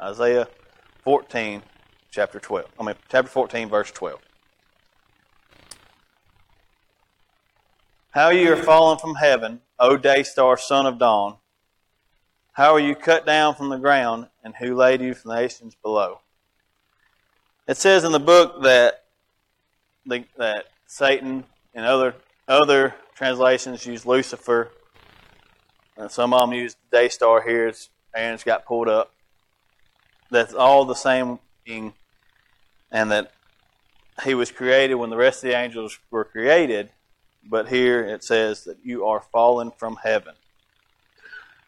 [0.00, 0.46] Isaiah
[1.02, 1.62] fourteen,
[2.10, 2.68] chapter twelve.
[2.78, 4.20] I mean, chapter fourteen, verse twelve.
[8.12, 11.36] How you are fallen from heaven, O day star, son of dawn.
[12.54, 15.76] How are you cut down from the ground, and who laid you from the nations
[15.80, 16.20] below?
[17.68, 19.04] It says in the book that
[20.04, 22.16] the, that Satan and other
[22.48, 24.72] other translations use Lucifer.
[25.96, 27.68] And some of them use day star here.
[27.68, 29.14] As Aaron's got pulled up.
[30.32, 31.94] That's all the same thing,
[32.90, 33.30] and that
[34.24, 36.90] he was created when the rest of the angels were created.
[37.48, 40.34] But here it says that you are fallen from heaven.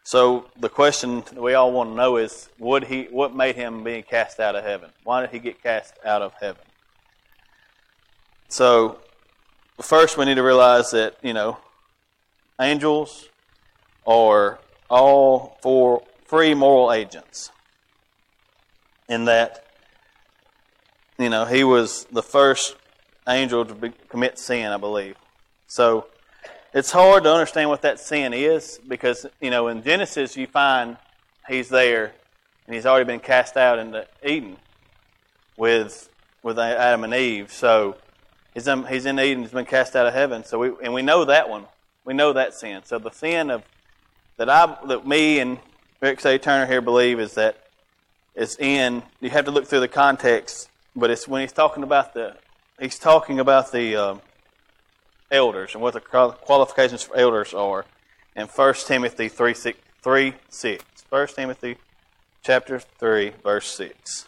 [0.03, 3.03] So the question we all want to know is, would he?
[3.05, 4.91] What made him being cast out of heaven?
[5.03, 6.63] Why did he get cast out of heaven?
[8.49, 8.99] So
[9.81, 11.57] first, we need to realize that you know,
[12.59, 13.29] angels
[14.05, 14.59] are
[14.89, 17.51] all for free moral agents.
[19.07, 19.65] In that,
[21.17, 22.75] you know, he was the first
[23.27, 25.15] angel to be, commit sin, I believe.
[25.73, 26.05] So
[26.71, 30.97] it's hard to understand what that sin is because, you know, in Genesis you find
[31.47, 32.13] he's there
[32.67, 34.57] and he's already been cast out into Eden
[35.57, 36.11] with
[36.43, 37.51] with Adam and Eve.
[37.51, 37.95] So
[38.53, 40.43] he's in, he's in Eden, he's been cast out of heaven.
[40.43, 41.65] So we and we know that one.
[42.05, 42.83] We know that sin.
[42.85, 43.63] So the sin of
[44.37, 45.57] that I that me and
[46.03, 46.37] Rex A.
[46.37, 47.57] Turner here believe is that
[48.35, 52.13] it's in you have to look through the context, but it's when he's talking about
[52.13, 52.35] the
[52.79, 54.21] he's talking about the um,
[55.33, 57.85] elders and what the qualifications for elders are
[58.35, 59.79] in 1 Timothy 3 6.
[60.01, 60.83] 3, 6.
[61.09, 61.77] 1 Timothy
[62.43, 64.27] chapter 3, verse 6.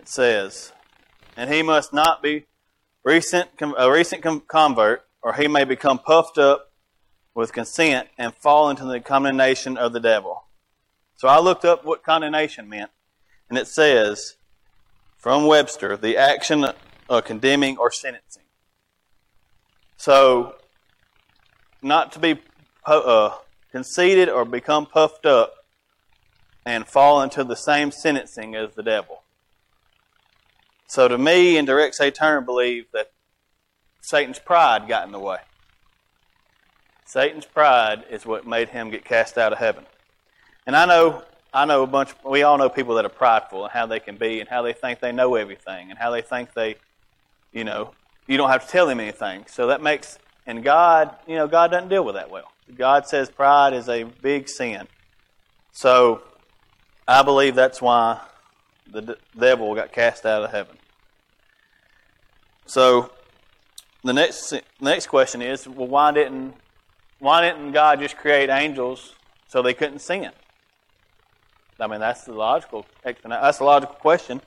[0.00, 0.72] It says,
[1.36, 2.46] And he must not be
[3.04, 6.72] recent, a recent convert, or he may become puffed up
[7.34, 10.44] with consent and fall into the condemnation of the devil.
[11.16, 12.90] So I looked up what condemnation meant,
[13.48, 14.36] and it says,
[15.20, 16.66] from Webster, the action
[17.08, 18.42] of condemning or sentencing.
[19.96, 20.54] So,
[21.82, 22.40] not to be
[22.86, 23.36] uh,
[23.70, 25.54] conceited or become puffed up
[26.64, 29.22] and fall into the same sentencing as the devil.
[30.86, 32.10] So, to me and A.
[32.10, 33.12] Turner, believe that
[34.00, 35.38] Satan's pride got in the way.
[37.04, 39.84] Satan's pride is what made him get cast out of heaven.
[40.66, 43.72] And I know I know a bunch, we all know people that are prideful and
[43.72, 46.54] how they can be and how they think they know everything and how they think
[46.54, 46.76] they,
[47.52, 47.92] you know,
[48.26, 49.44] you don't have to tell them anything.
[49.48, 52.52] So that makes, and God, you know, God doesn't deal with that well.
[52.76, 54.86] God says pride is a big sin.
[55.72, 56.22] So
[57.08, 58.20] I believe that's why
[58.92, 60.76] the devil got cast out of heaven.
[62.66, 63.10] So
[64.04, 66.54] the next next question is, well, why didn't
[67.18, 69.14] why didn't God just create angels
[69.48, 70.30] so they couldn't sin?
[71.80, 74.40] I mean, that's the logical that's the logical question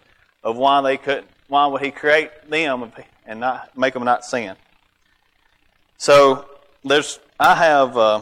[0.44, 2.92] of why they could why would he create them
[3.26, 4.56] and not make them not sin.
[5.98, 6.46] So
[6.84, 8.22] there's I have uh,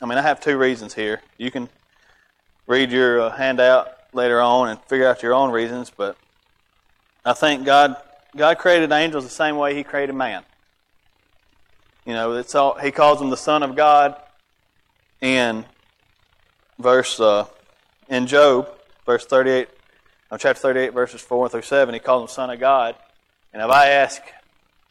[0.00, 1.20] I mean I have two reasons here.
[1.38, 1.68] You can
[2.66, 6.16] read your uh, handout later on and figure out your own reasons, but
[7.24, 7.96] I think God
[8.36, 10.44] God created angels the same way He created man.
[12.04, 14.16] You know, it's all He calls them the Son of God
[15.20, 15.64] in
[16.78, 17.18] verse.
[17.18, 17.46] Uh,
[18.10, 18.68] in Job,
[19.06, 19.68] verse 38,
[20.30, 22.96] no, chapter 38, verses 4 through 7, he calls him Son of God.
[23.52, 24.20] And if I ask,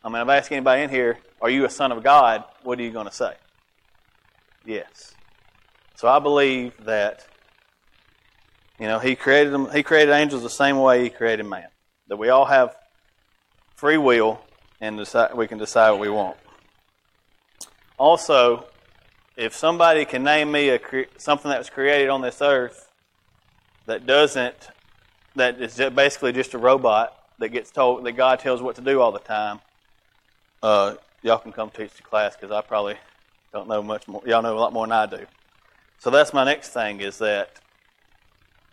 [0.04, 2.44] I mean, if I ask anybody in here, are you a son of God?
[2.64, 3.34] What are you going to say?
[4.66, 5.14] Yes.
[5.96, 7.26] So I believe that,
[8.80, 11.68] you know, he created them, he created angels the same way he created man.
[12.08, 12.76] That we all have
[13.76, 14.42] free will
[14.82, 16.38] and decide, we can decide what we want.
[17.98, 18.66] Also,
[19.38, 20.80] if somebody can name me a,
[21.18, 22.89] something that was created on this earth
[23.90, 24.70] that doesn't,
[25.36, 29.02] that is basically just a robot that gets told, that God tells what to do
[29.02, 29.60] all the time,
[30.62, 32.98] uh, y'all can come teach the class because I probably
[33.52, 34.22] don't know much more.
[34.28, 35.26] Y'all know a lot more than I do.
[35.98, 37.50] So that's my next thing is that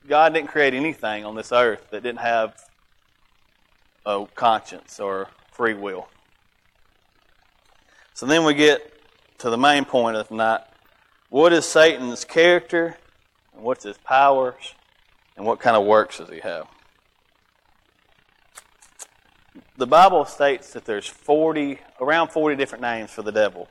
[0.07, 2.55] God didn't create anything on this earth that didn't have
[4.05, 6.09] a conscience or free will.
[8.13, 8.93] So then we get
[9.39, 10.61] to the main point of tonight.
[11.31, 12.99] What is Satan's character?
[13.55, 14.75] And what's his powers?
[15.37, 16.67] And what kind of works does he have?
[19.77, 23.69] The Bible states that there's 40, around 40 different names for the devil.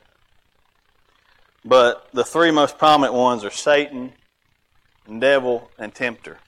[1.64, 4.12] But the three most prominent ones are Satan,
[5.06, 6.38] and devil, and tempter.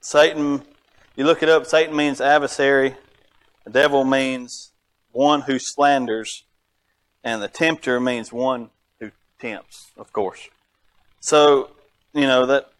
[0.00, 0.62] Satan,
[1.14, 2.96] you look it up, Satan means adversary,
[3.64, 4.72] the devil means
[5.12, 6.44] one who slanders,
[7.22, 10.48] and the tempter means one who tempts, of course.
[11.20, 11.70] So,
[12.14, 12.71] you know, that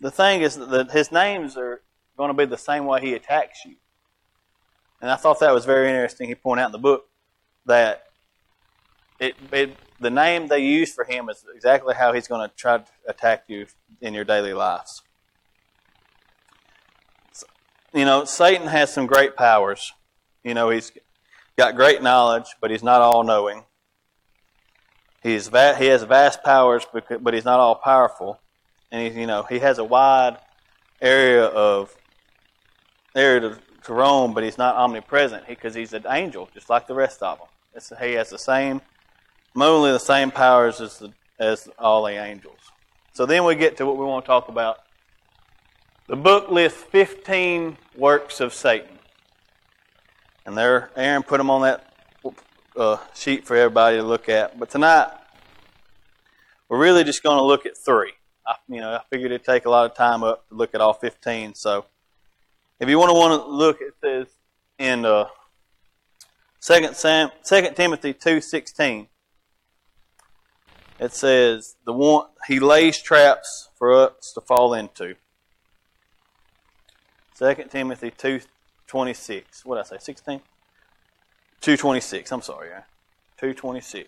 [0.00, 1.80] the thing is that his names are
[2.16, 3.76] going to be the same way he attacks you.
[5.00, 6.28] And I thought that was very interesting.
[6.28, 7.08] He pointed out in the book
[7.66, 8.04] that
[9.20, 12.78] it, it the name they use for him is exactly how he's going to try
[12.78, 13.66] to attack you
[14.00, 15.02] in your daily lives.
[17.94, 19.92] You know, Satan has some great powers.
[20.44, 20.92] You know, he's
[21.56, 23.64] got great knowledge, but he's not all knowing.
[25.22, 28.38] He's va- he has vast powers, but he's not all powerful.
[28.90, 30.38] And he, you know, he has a wide
[31.00, 31.94] area of
[33.14, 36.94] area to, to roam, but he's not omnipresent because he's an angel, just like the
[36.94, 37.48] rest of them.
[37.74, 38.80] It's, he has the same,
[39.54, 42.58] only the same powers as the, as all the angels.
[43.12, 44.78] So then we get to what we want to talk about.
[46.08, 48.98] The book lists 15 works of Satan.
[50.44, 51.92] And there, Aaron put them on that
[52.76, 54.58] uh, sheet for everybody to look at.
[54.58, 55.08] But tonight,
[56.68, 58.12] we're really just going to look at three.
[58.46, 60.80] I, you know, I figured it'd take a lot of time up to look at
[60.80, 61.54] all 15.
[61.54, 61.86] So,
[62.78, 64.26] if you want to want to look, it says
[64.78, 65.26] in uh,
[66.60, 69.08] 2 Sam, Second Timothy 2:16.
[70.98, 75.16] It says the one he lays traps for us to fall into.
[77.38, 79.64] 2 Timothy 2:26.
[79.64, 80.04] What did I say?
[80.04, 80.40] 16.
[81.60, 82.32] 2:26.
[82.32, 82.70] I'm sorry.
[82.70, 82.82] Yeah.
[83.40, 84.06] 2:26.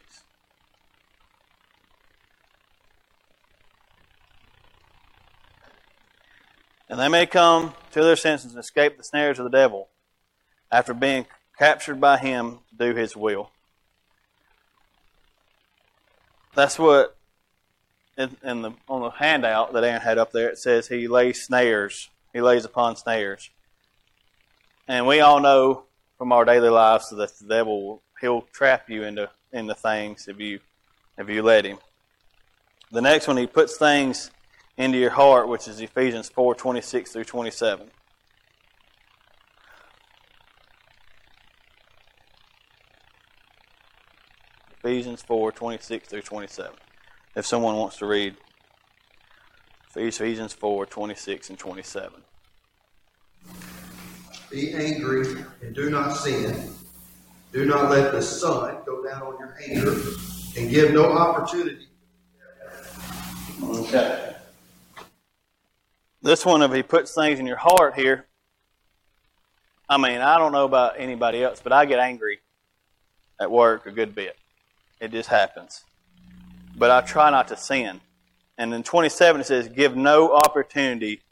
[6.89, 9.89] And they may come to their senses and escape the snares of the devil
[10.70, 11.26] after being
[11.59, 13.51] captured by him to do his will.
[16.55, 17.16] That's what
[18.16, 21.43] in, in, the on the handout that Aaron had up there it says he lays
[21.43, 22.09] snares.
[22.32, 23.51] He lays upon snares.
[24.89, 25.84] And we all know
[26.16, 30.61] from our daily lives that the devil he'll trap you into into things if you
[31.16, 31.78] if you let him.
[32.91, 34.30] The next one he puts things
[34.78, 37.90] into your heart, which is Ephesians 4 26 through 27.
[44.78, 46.72] Ephesians 4 26 through 27.
[47.34, 48.36] If someone wants to read
[49.96, 52.22] Ephesians 4 26 and 27.
[54.50, 56.72] Be angry and do not sin.
[57.52, 59.96] Do not let the sun go down on your anger
[60.56, 61.88] and give no opportunity.
[63.60, 64.27] Okay.
[66.20, 68.26] This one, if he puts things in your heart here,
[69.88, 72.40] I mean, I don't know about anybody else, but I get angry
[73.40, 74.36] at work a good bit.
[75.00, 75.84] It just happens.
[76.76, 78.00] But I try not to sin.
[78.58, 81.22] And in 27 it says, give no opportunity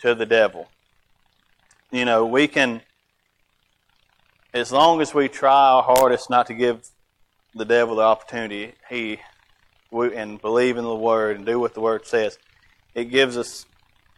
[0.00, 0.68] to the devil.
[1.90, 2.82] You know, we can,
[4.52, 6.86] as long as we try our hardest not to give
[7.54, 9.18] the devil the opportunity, he,
[9.90, 12.38] we, and believe in the word and do what the word says,
[12.94, 13.66] it gives us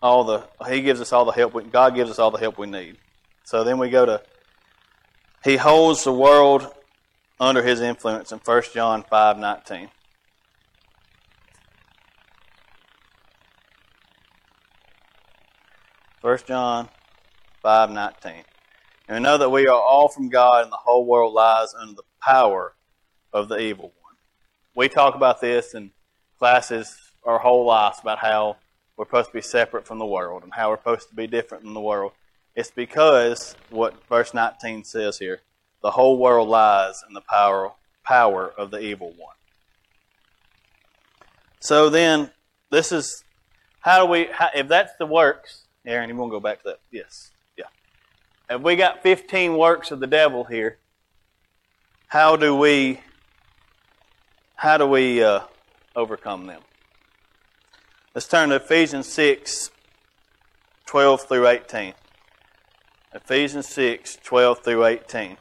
[0.02, 2.58] all the he gives us all the help we, God gives us all the help
[2.58, 2.96] we need.
[3.44, 4.22] So then we go to
[5.44, 6.66] he holds the world
[7.40, 9.90] under his influence in 1 John 5:19.
[16.20, 16.88] First John
[17.64, 18.44] 5:19.
[19.08, 21.94] And we know that we are all from God and the whole world lies under
[21.94, 22.74] the power
[23.32, 24.16] of the evil one.
[24.74, 25.92] We talk about this in
[26.38, 28.56] classes our whole lives about how
[28.96, 31.64] we're supposed to be separate from the world and how we're supposed to be different
[31.64, 32.12] than the world.
[32.54, 35.40] It's because what verse 19 says here
[35.82, 37.72] the whole world lies in the power,
[38.04, 39.34] power of the evil one.
[41.60, 42.30] So then,
[42.70, 43.24] this is
[43.80, 46.70] how do we, how, if that's the works, Aaron, you want to go back to
[46.70, 46.80] that?
[46.90, 47.30] Yes.
[47.56, 47.64] Yeah.
[48.48, 50.78] If we got 15 works of the devil here,
[52.06, 53.00] how do we,
[54.54, 55.40] how do we uh,
[55.96, 56.62] overcome them?
[58.14, 59.70] Let's turn to Ephesians 6,
[60.84, 61.94] 12 through 18.
[63.14, 65.38] Ephesians 6, 12 through 18.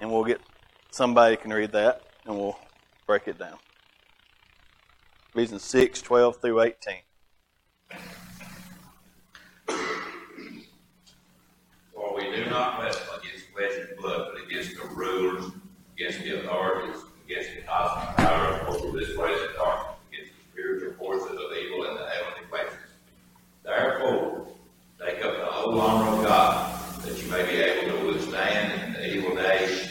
[0.00, 0.42] And we'll get
[0.90, 2.58] somebody can read that and we'll
[3.06, 3.56] break it down.
[5.34, 6.96] Ephesians 6, 12 through 18.
[11.94, 15.52] For we do not wrestle against flesh and blood, but against the rulers,
[15.94, 21.30] against the authorities, against the cosmic power over this present darkness, against the spiritual forces
[21.30, 22.78] of evil in the heavenly places.
[23.62, 24.48] Therefore,
[24.98, 28.92] take up the whole armor of God, that you may be able to withstand in
[28.94, 29.90] the evil day,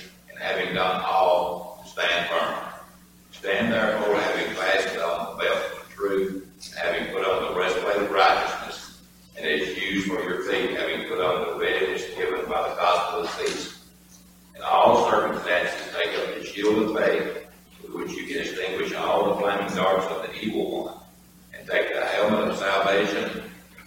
[22.49, 23.43] and salvation,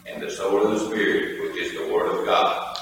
[0.07, 2.79] and the sword of the Spirit, which is the word of God,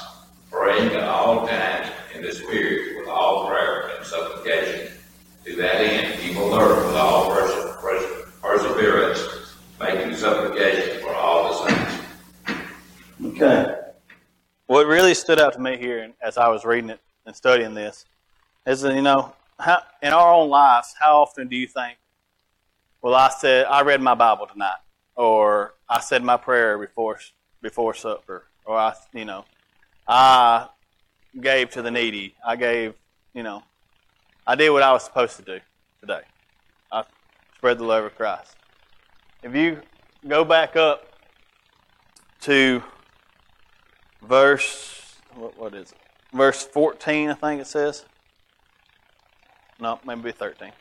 [0.51, 4.93] praying at all times in the Spirit with all prayer and supplication.
[5.47, 9.21] To that end, keep alert with all perse- perse- perseverance,
[9.81, 12.05] making supplication for all the saints.
[13.25, 13.77] Okay.
[14.67, 18.05] What really stood out to me here as I was reading it and studying this
[18.67, 21.97] is you know, how, in our own lives, how often do you think,
[23.01, 24.77] well, I said, I read my Bible tonight,
[25.17, 27.19] or I said my prayer before,
[27.63, 29.47] before supper, or I, you know,
[30.07, 30.69] I
[31.41, 32.35] gave to the needy.
[32.47, 32.93] I gave,
[33.33, 33.63] you know,
[34.47, 35.61] I did what I was supposed to do
[36.01, 36.21] today.
[36.93, 37.05] I
[37.57, 38.55] spread the love of Christ.
[39.43, 39.81] If you
[40.29, 41.07] go back up
[42.43, 42.83] to
[44.21, 45.01] verse
[45.35, 46.00] what, what is it?
[46.33, 48.05] Verse 14, I think it says.
[49.81, 50.73] No, maybe 13.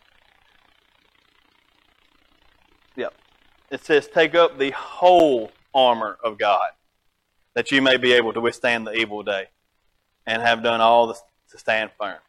[2.95, 3.14] Yep.
[3.72, 6.70] It says, Take up the whole armor of God,
[7.56, 9.47] that you may be able to withstand the evil day,
[10.28, 11.22] and have done all this
[11.52, 12.20] to stand firm.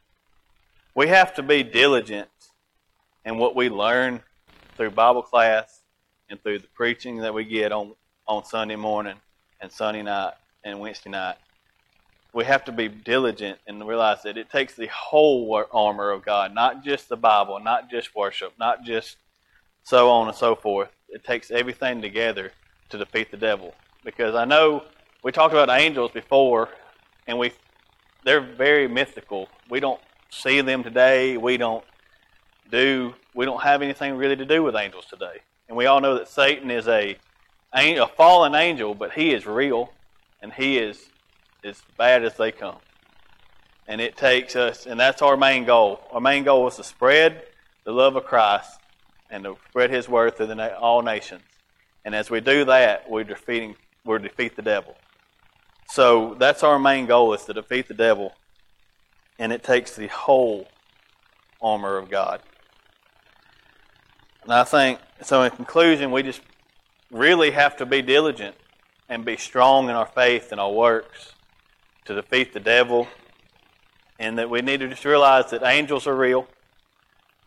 [0.95, 2.29] We have to be diligent
[3.25, 4.23] in what we learn
[4.77, 5.83] through Bible class
[6.31, 7.95] and through the preaching that we get on,
[8.27, 9.17] on Sunday morning
[9.61, 11.37] and Sunday night and Wednesday night.
[12.33, 16.55] We have to be diligent and realize that it takes the whole armor of God,
[16.55, 19.17] not just the Bible, not just worship, not just
[19.83, 20.91] so on and so forth.
[21.09, 22.53] It takes everything together
[22.91, 23.75] to defeat the devil.
[24.05, 24.85] Because I know
[25.23, 26.69] we talked about angels before,
[27.27, 27.53] and we
[28.25, 29.49] they're very mythical.
[29.69, 30.01] We don't
[30.31, 31.37] see them today.
[31.37, 31.85] We don't
[32.71, 35.41] do we don't have anything really to do with angels today.
[35.69, 37.17] And we all know that Satan is a
[37.73, 39.93] a fallen angel, but he is real
[40.43, 41.09] and he is
[41.65, 42.77] as bad as they come.
[43.87, 46.01] And it takes us, and that's our main goal.
[46.13, 47.43] Our main goal is to spread
[47.85, 48.79] the love of Christ
[49.31, 51.43] and to spread His word through the, all nations.
[52.05, 54.97] And as we do that, we're defeating, we're defeat the devil.
[55.89, 58.33] So that's our main goal is to defeat the devil,
[59.39, 60.69] and it takes the whole
[61.61, 62.41] armor of God.
[64.45, 65.43] And I think so.
[65.43, 66.41] In conclusion, we just
[67.11, 68.55] really have to be diligent
[69.09, 71.35] and be strong in our faith and our works
[72.11, 73.07] to defeat the devil.
[74.19, 76.47] And that we need to just realize that angels are real.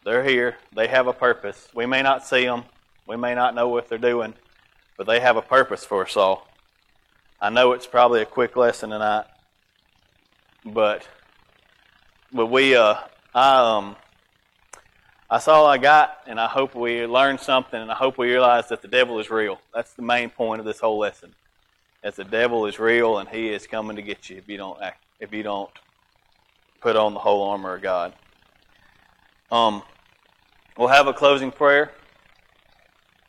[0.05, 0.57] They're here.
[0.73, 1.67] They have a purpose.
[1.75, 2.63] We may not see them.
[3.05, 4.33] We may not know what they're doing,
[4.97, 6.47] but they have a purpose for us all.
[7.41, 9.25] I know it's probably a quick lesson tonight,
[10.63, 11.05] but
[12.31, 12.95] but we uh
[13.35, 13.97] I um
[15.29, 18.69] that's all I got, and I hope we learned something, and I hope we realize
[18.69, 19.59] that the devil is real.
[19.73, 21.35] That's the main point of this whole lesson
[22.03, 24.81] that the devil is real and he is coming to get you if you don't
[24.81, 25.71] act, if you don't
[26.81, 28.13] put on the whole armor of God.
[29.49, 29.81] Um,
[30.77, 31.91] we'll have a closing prayer,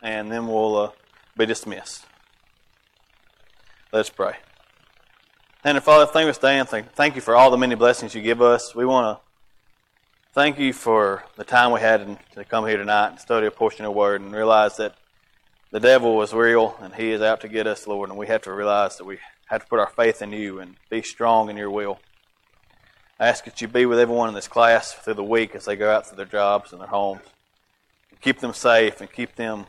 [0.03, 0.91] and then we'll uh,
[1.37, 2.05] be dismissed.
[3.93, 4.35] Let's pray.
[5.63, 6.67] And Father, thank you, Stan.
[6.67, 8.75] Thank, thank you for all the many blessings you give us.
[8.75, 9.25] We want to
[10.33, 13.85] thank you for the time we had to come here tonight and study a portion
[13.85, 14.97] of your word and realize that
[15.75, 18.43] the devil is real and he is out to get us, Lord, and we have
[18.43, 21.57] to realize that we have to put our faith in you and be strong in
[21.57, 21.99] your will.
[23.19, 25.75] I ask that you be with everyone in this class through the week as they
[25.75, 27.23] go out to their jobs and their homes.
[28.21, 29.67] Keep them safe and keep them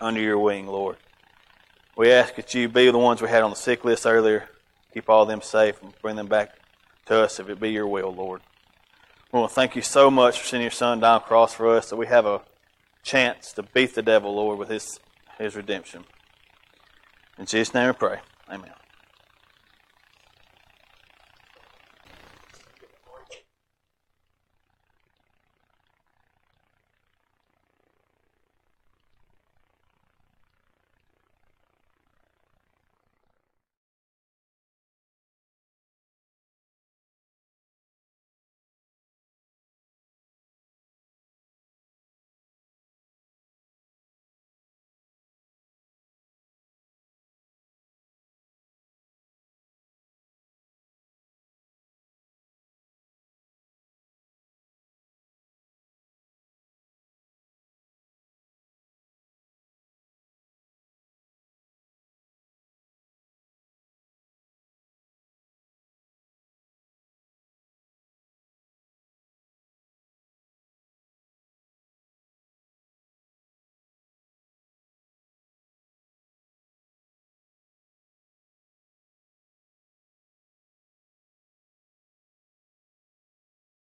[0.00, 0.96] under your wing, Lord.
[1.96, 4.48] We ask that you be the ones we had on the sick list earlier.
[4.94, 6.56] Keep all of them safe and bring them back
[7.06, 8.40] to us if it be your will, Lord.
[9.30, 11.90] We want to thank you so much for sending your son down cross for us
[11.90, 12.40] that we have a
[13.04, 14.98] chance to beat the devil, Lord, with his
[15.38, 16.04] his redemption.
[17.38, 18.20] In Jesus' name we pray.
[18.50, 18.83] Amen.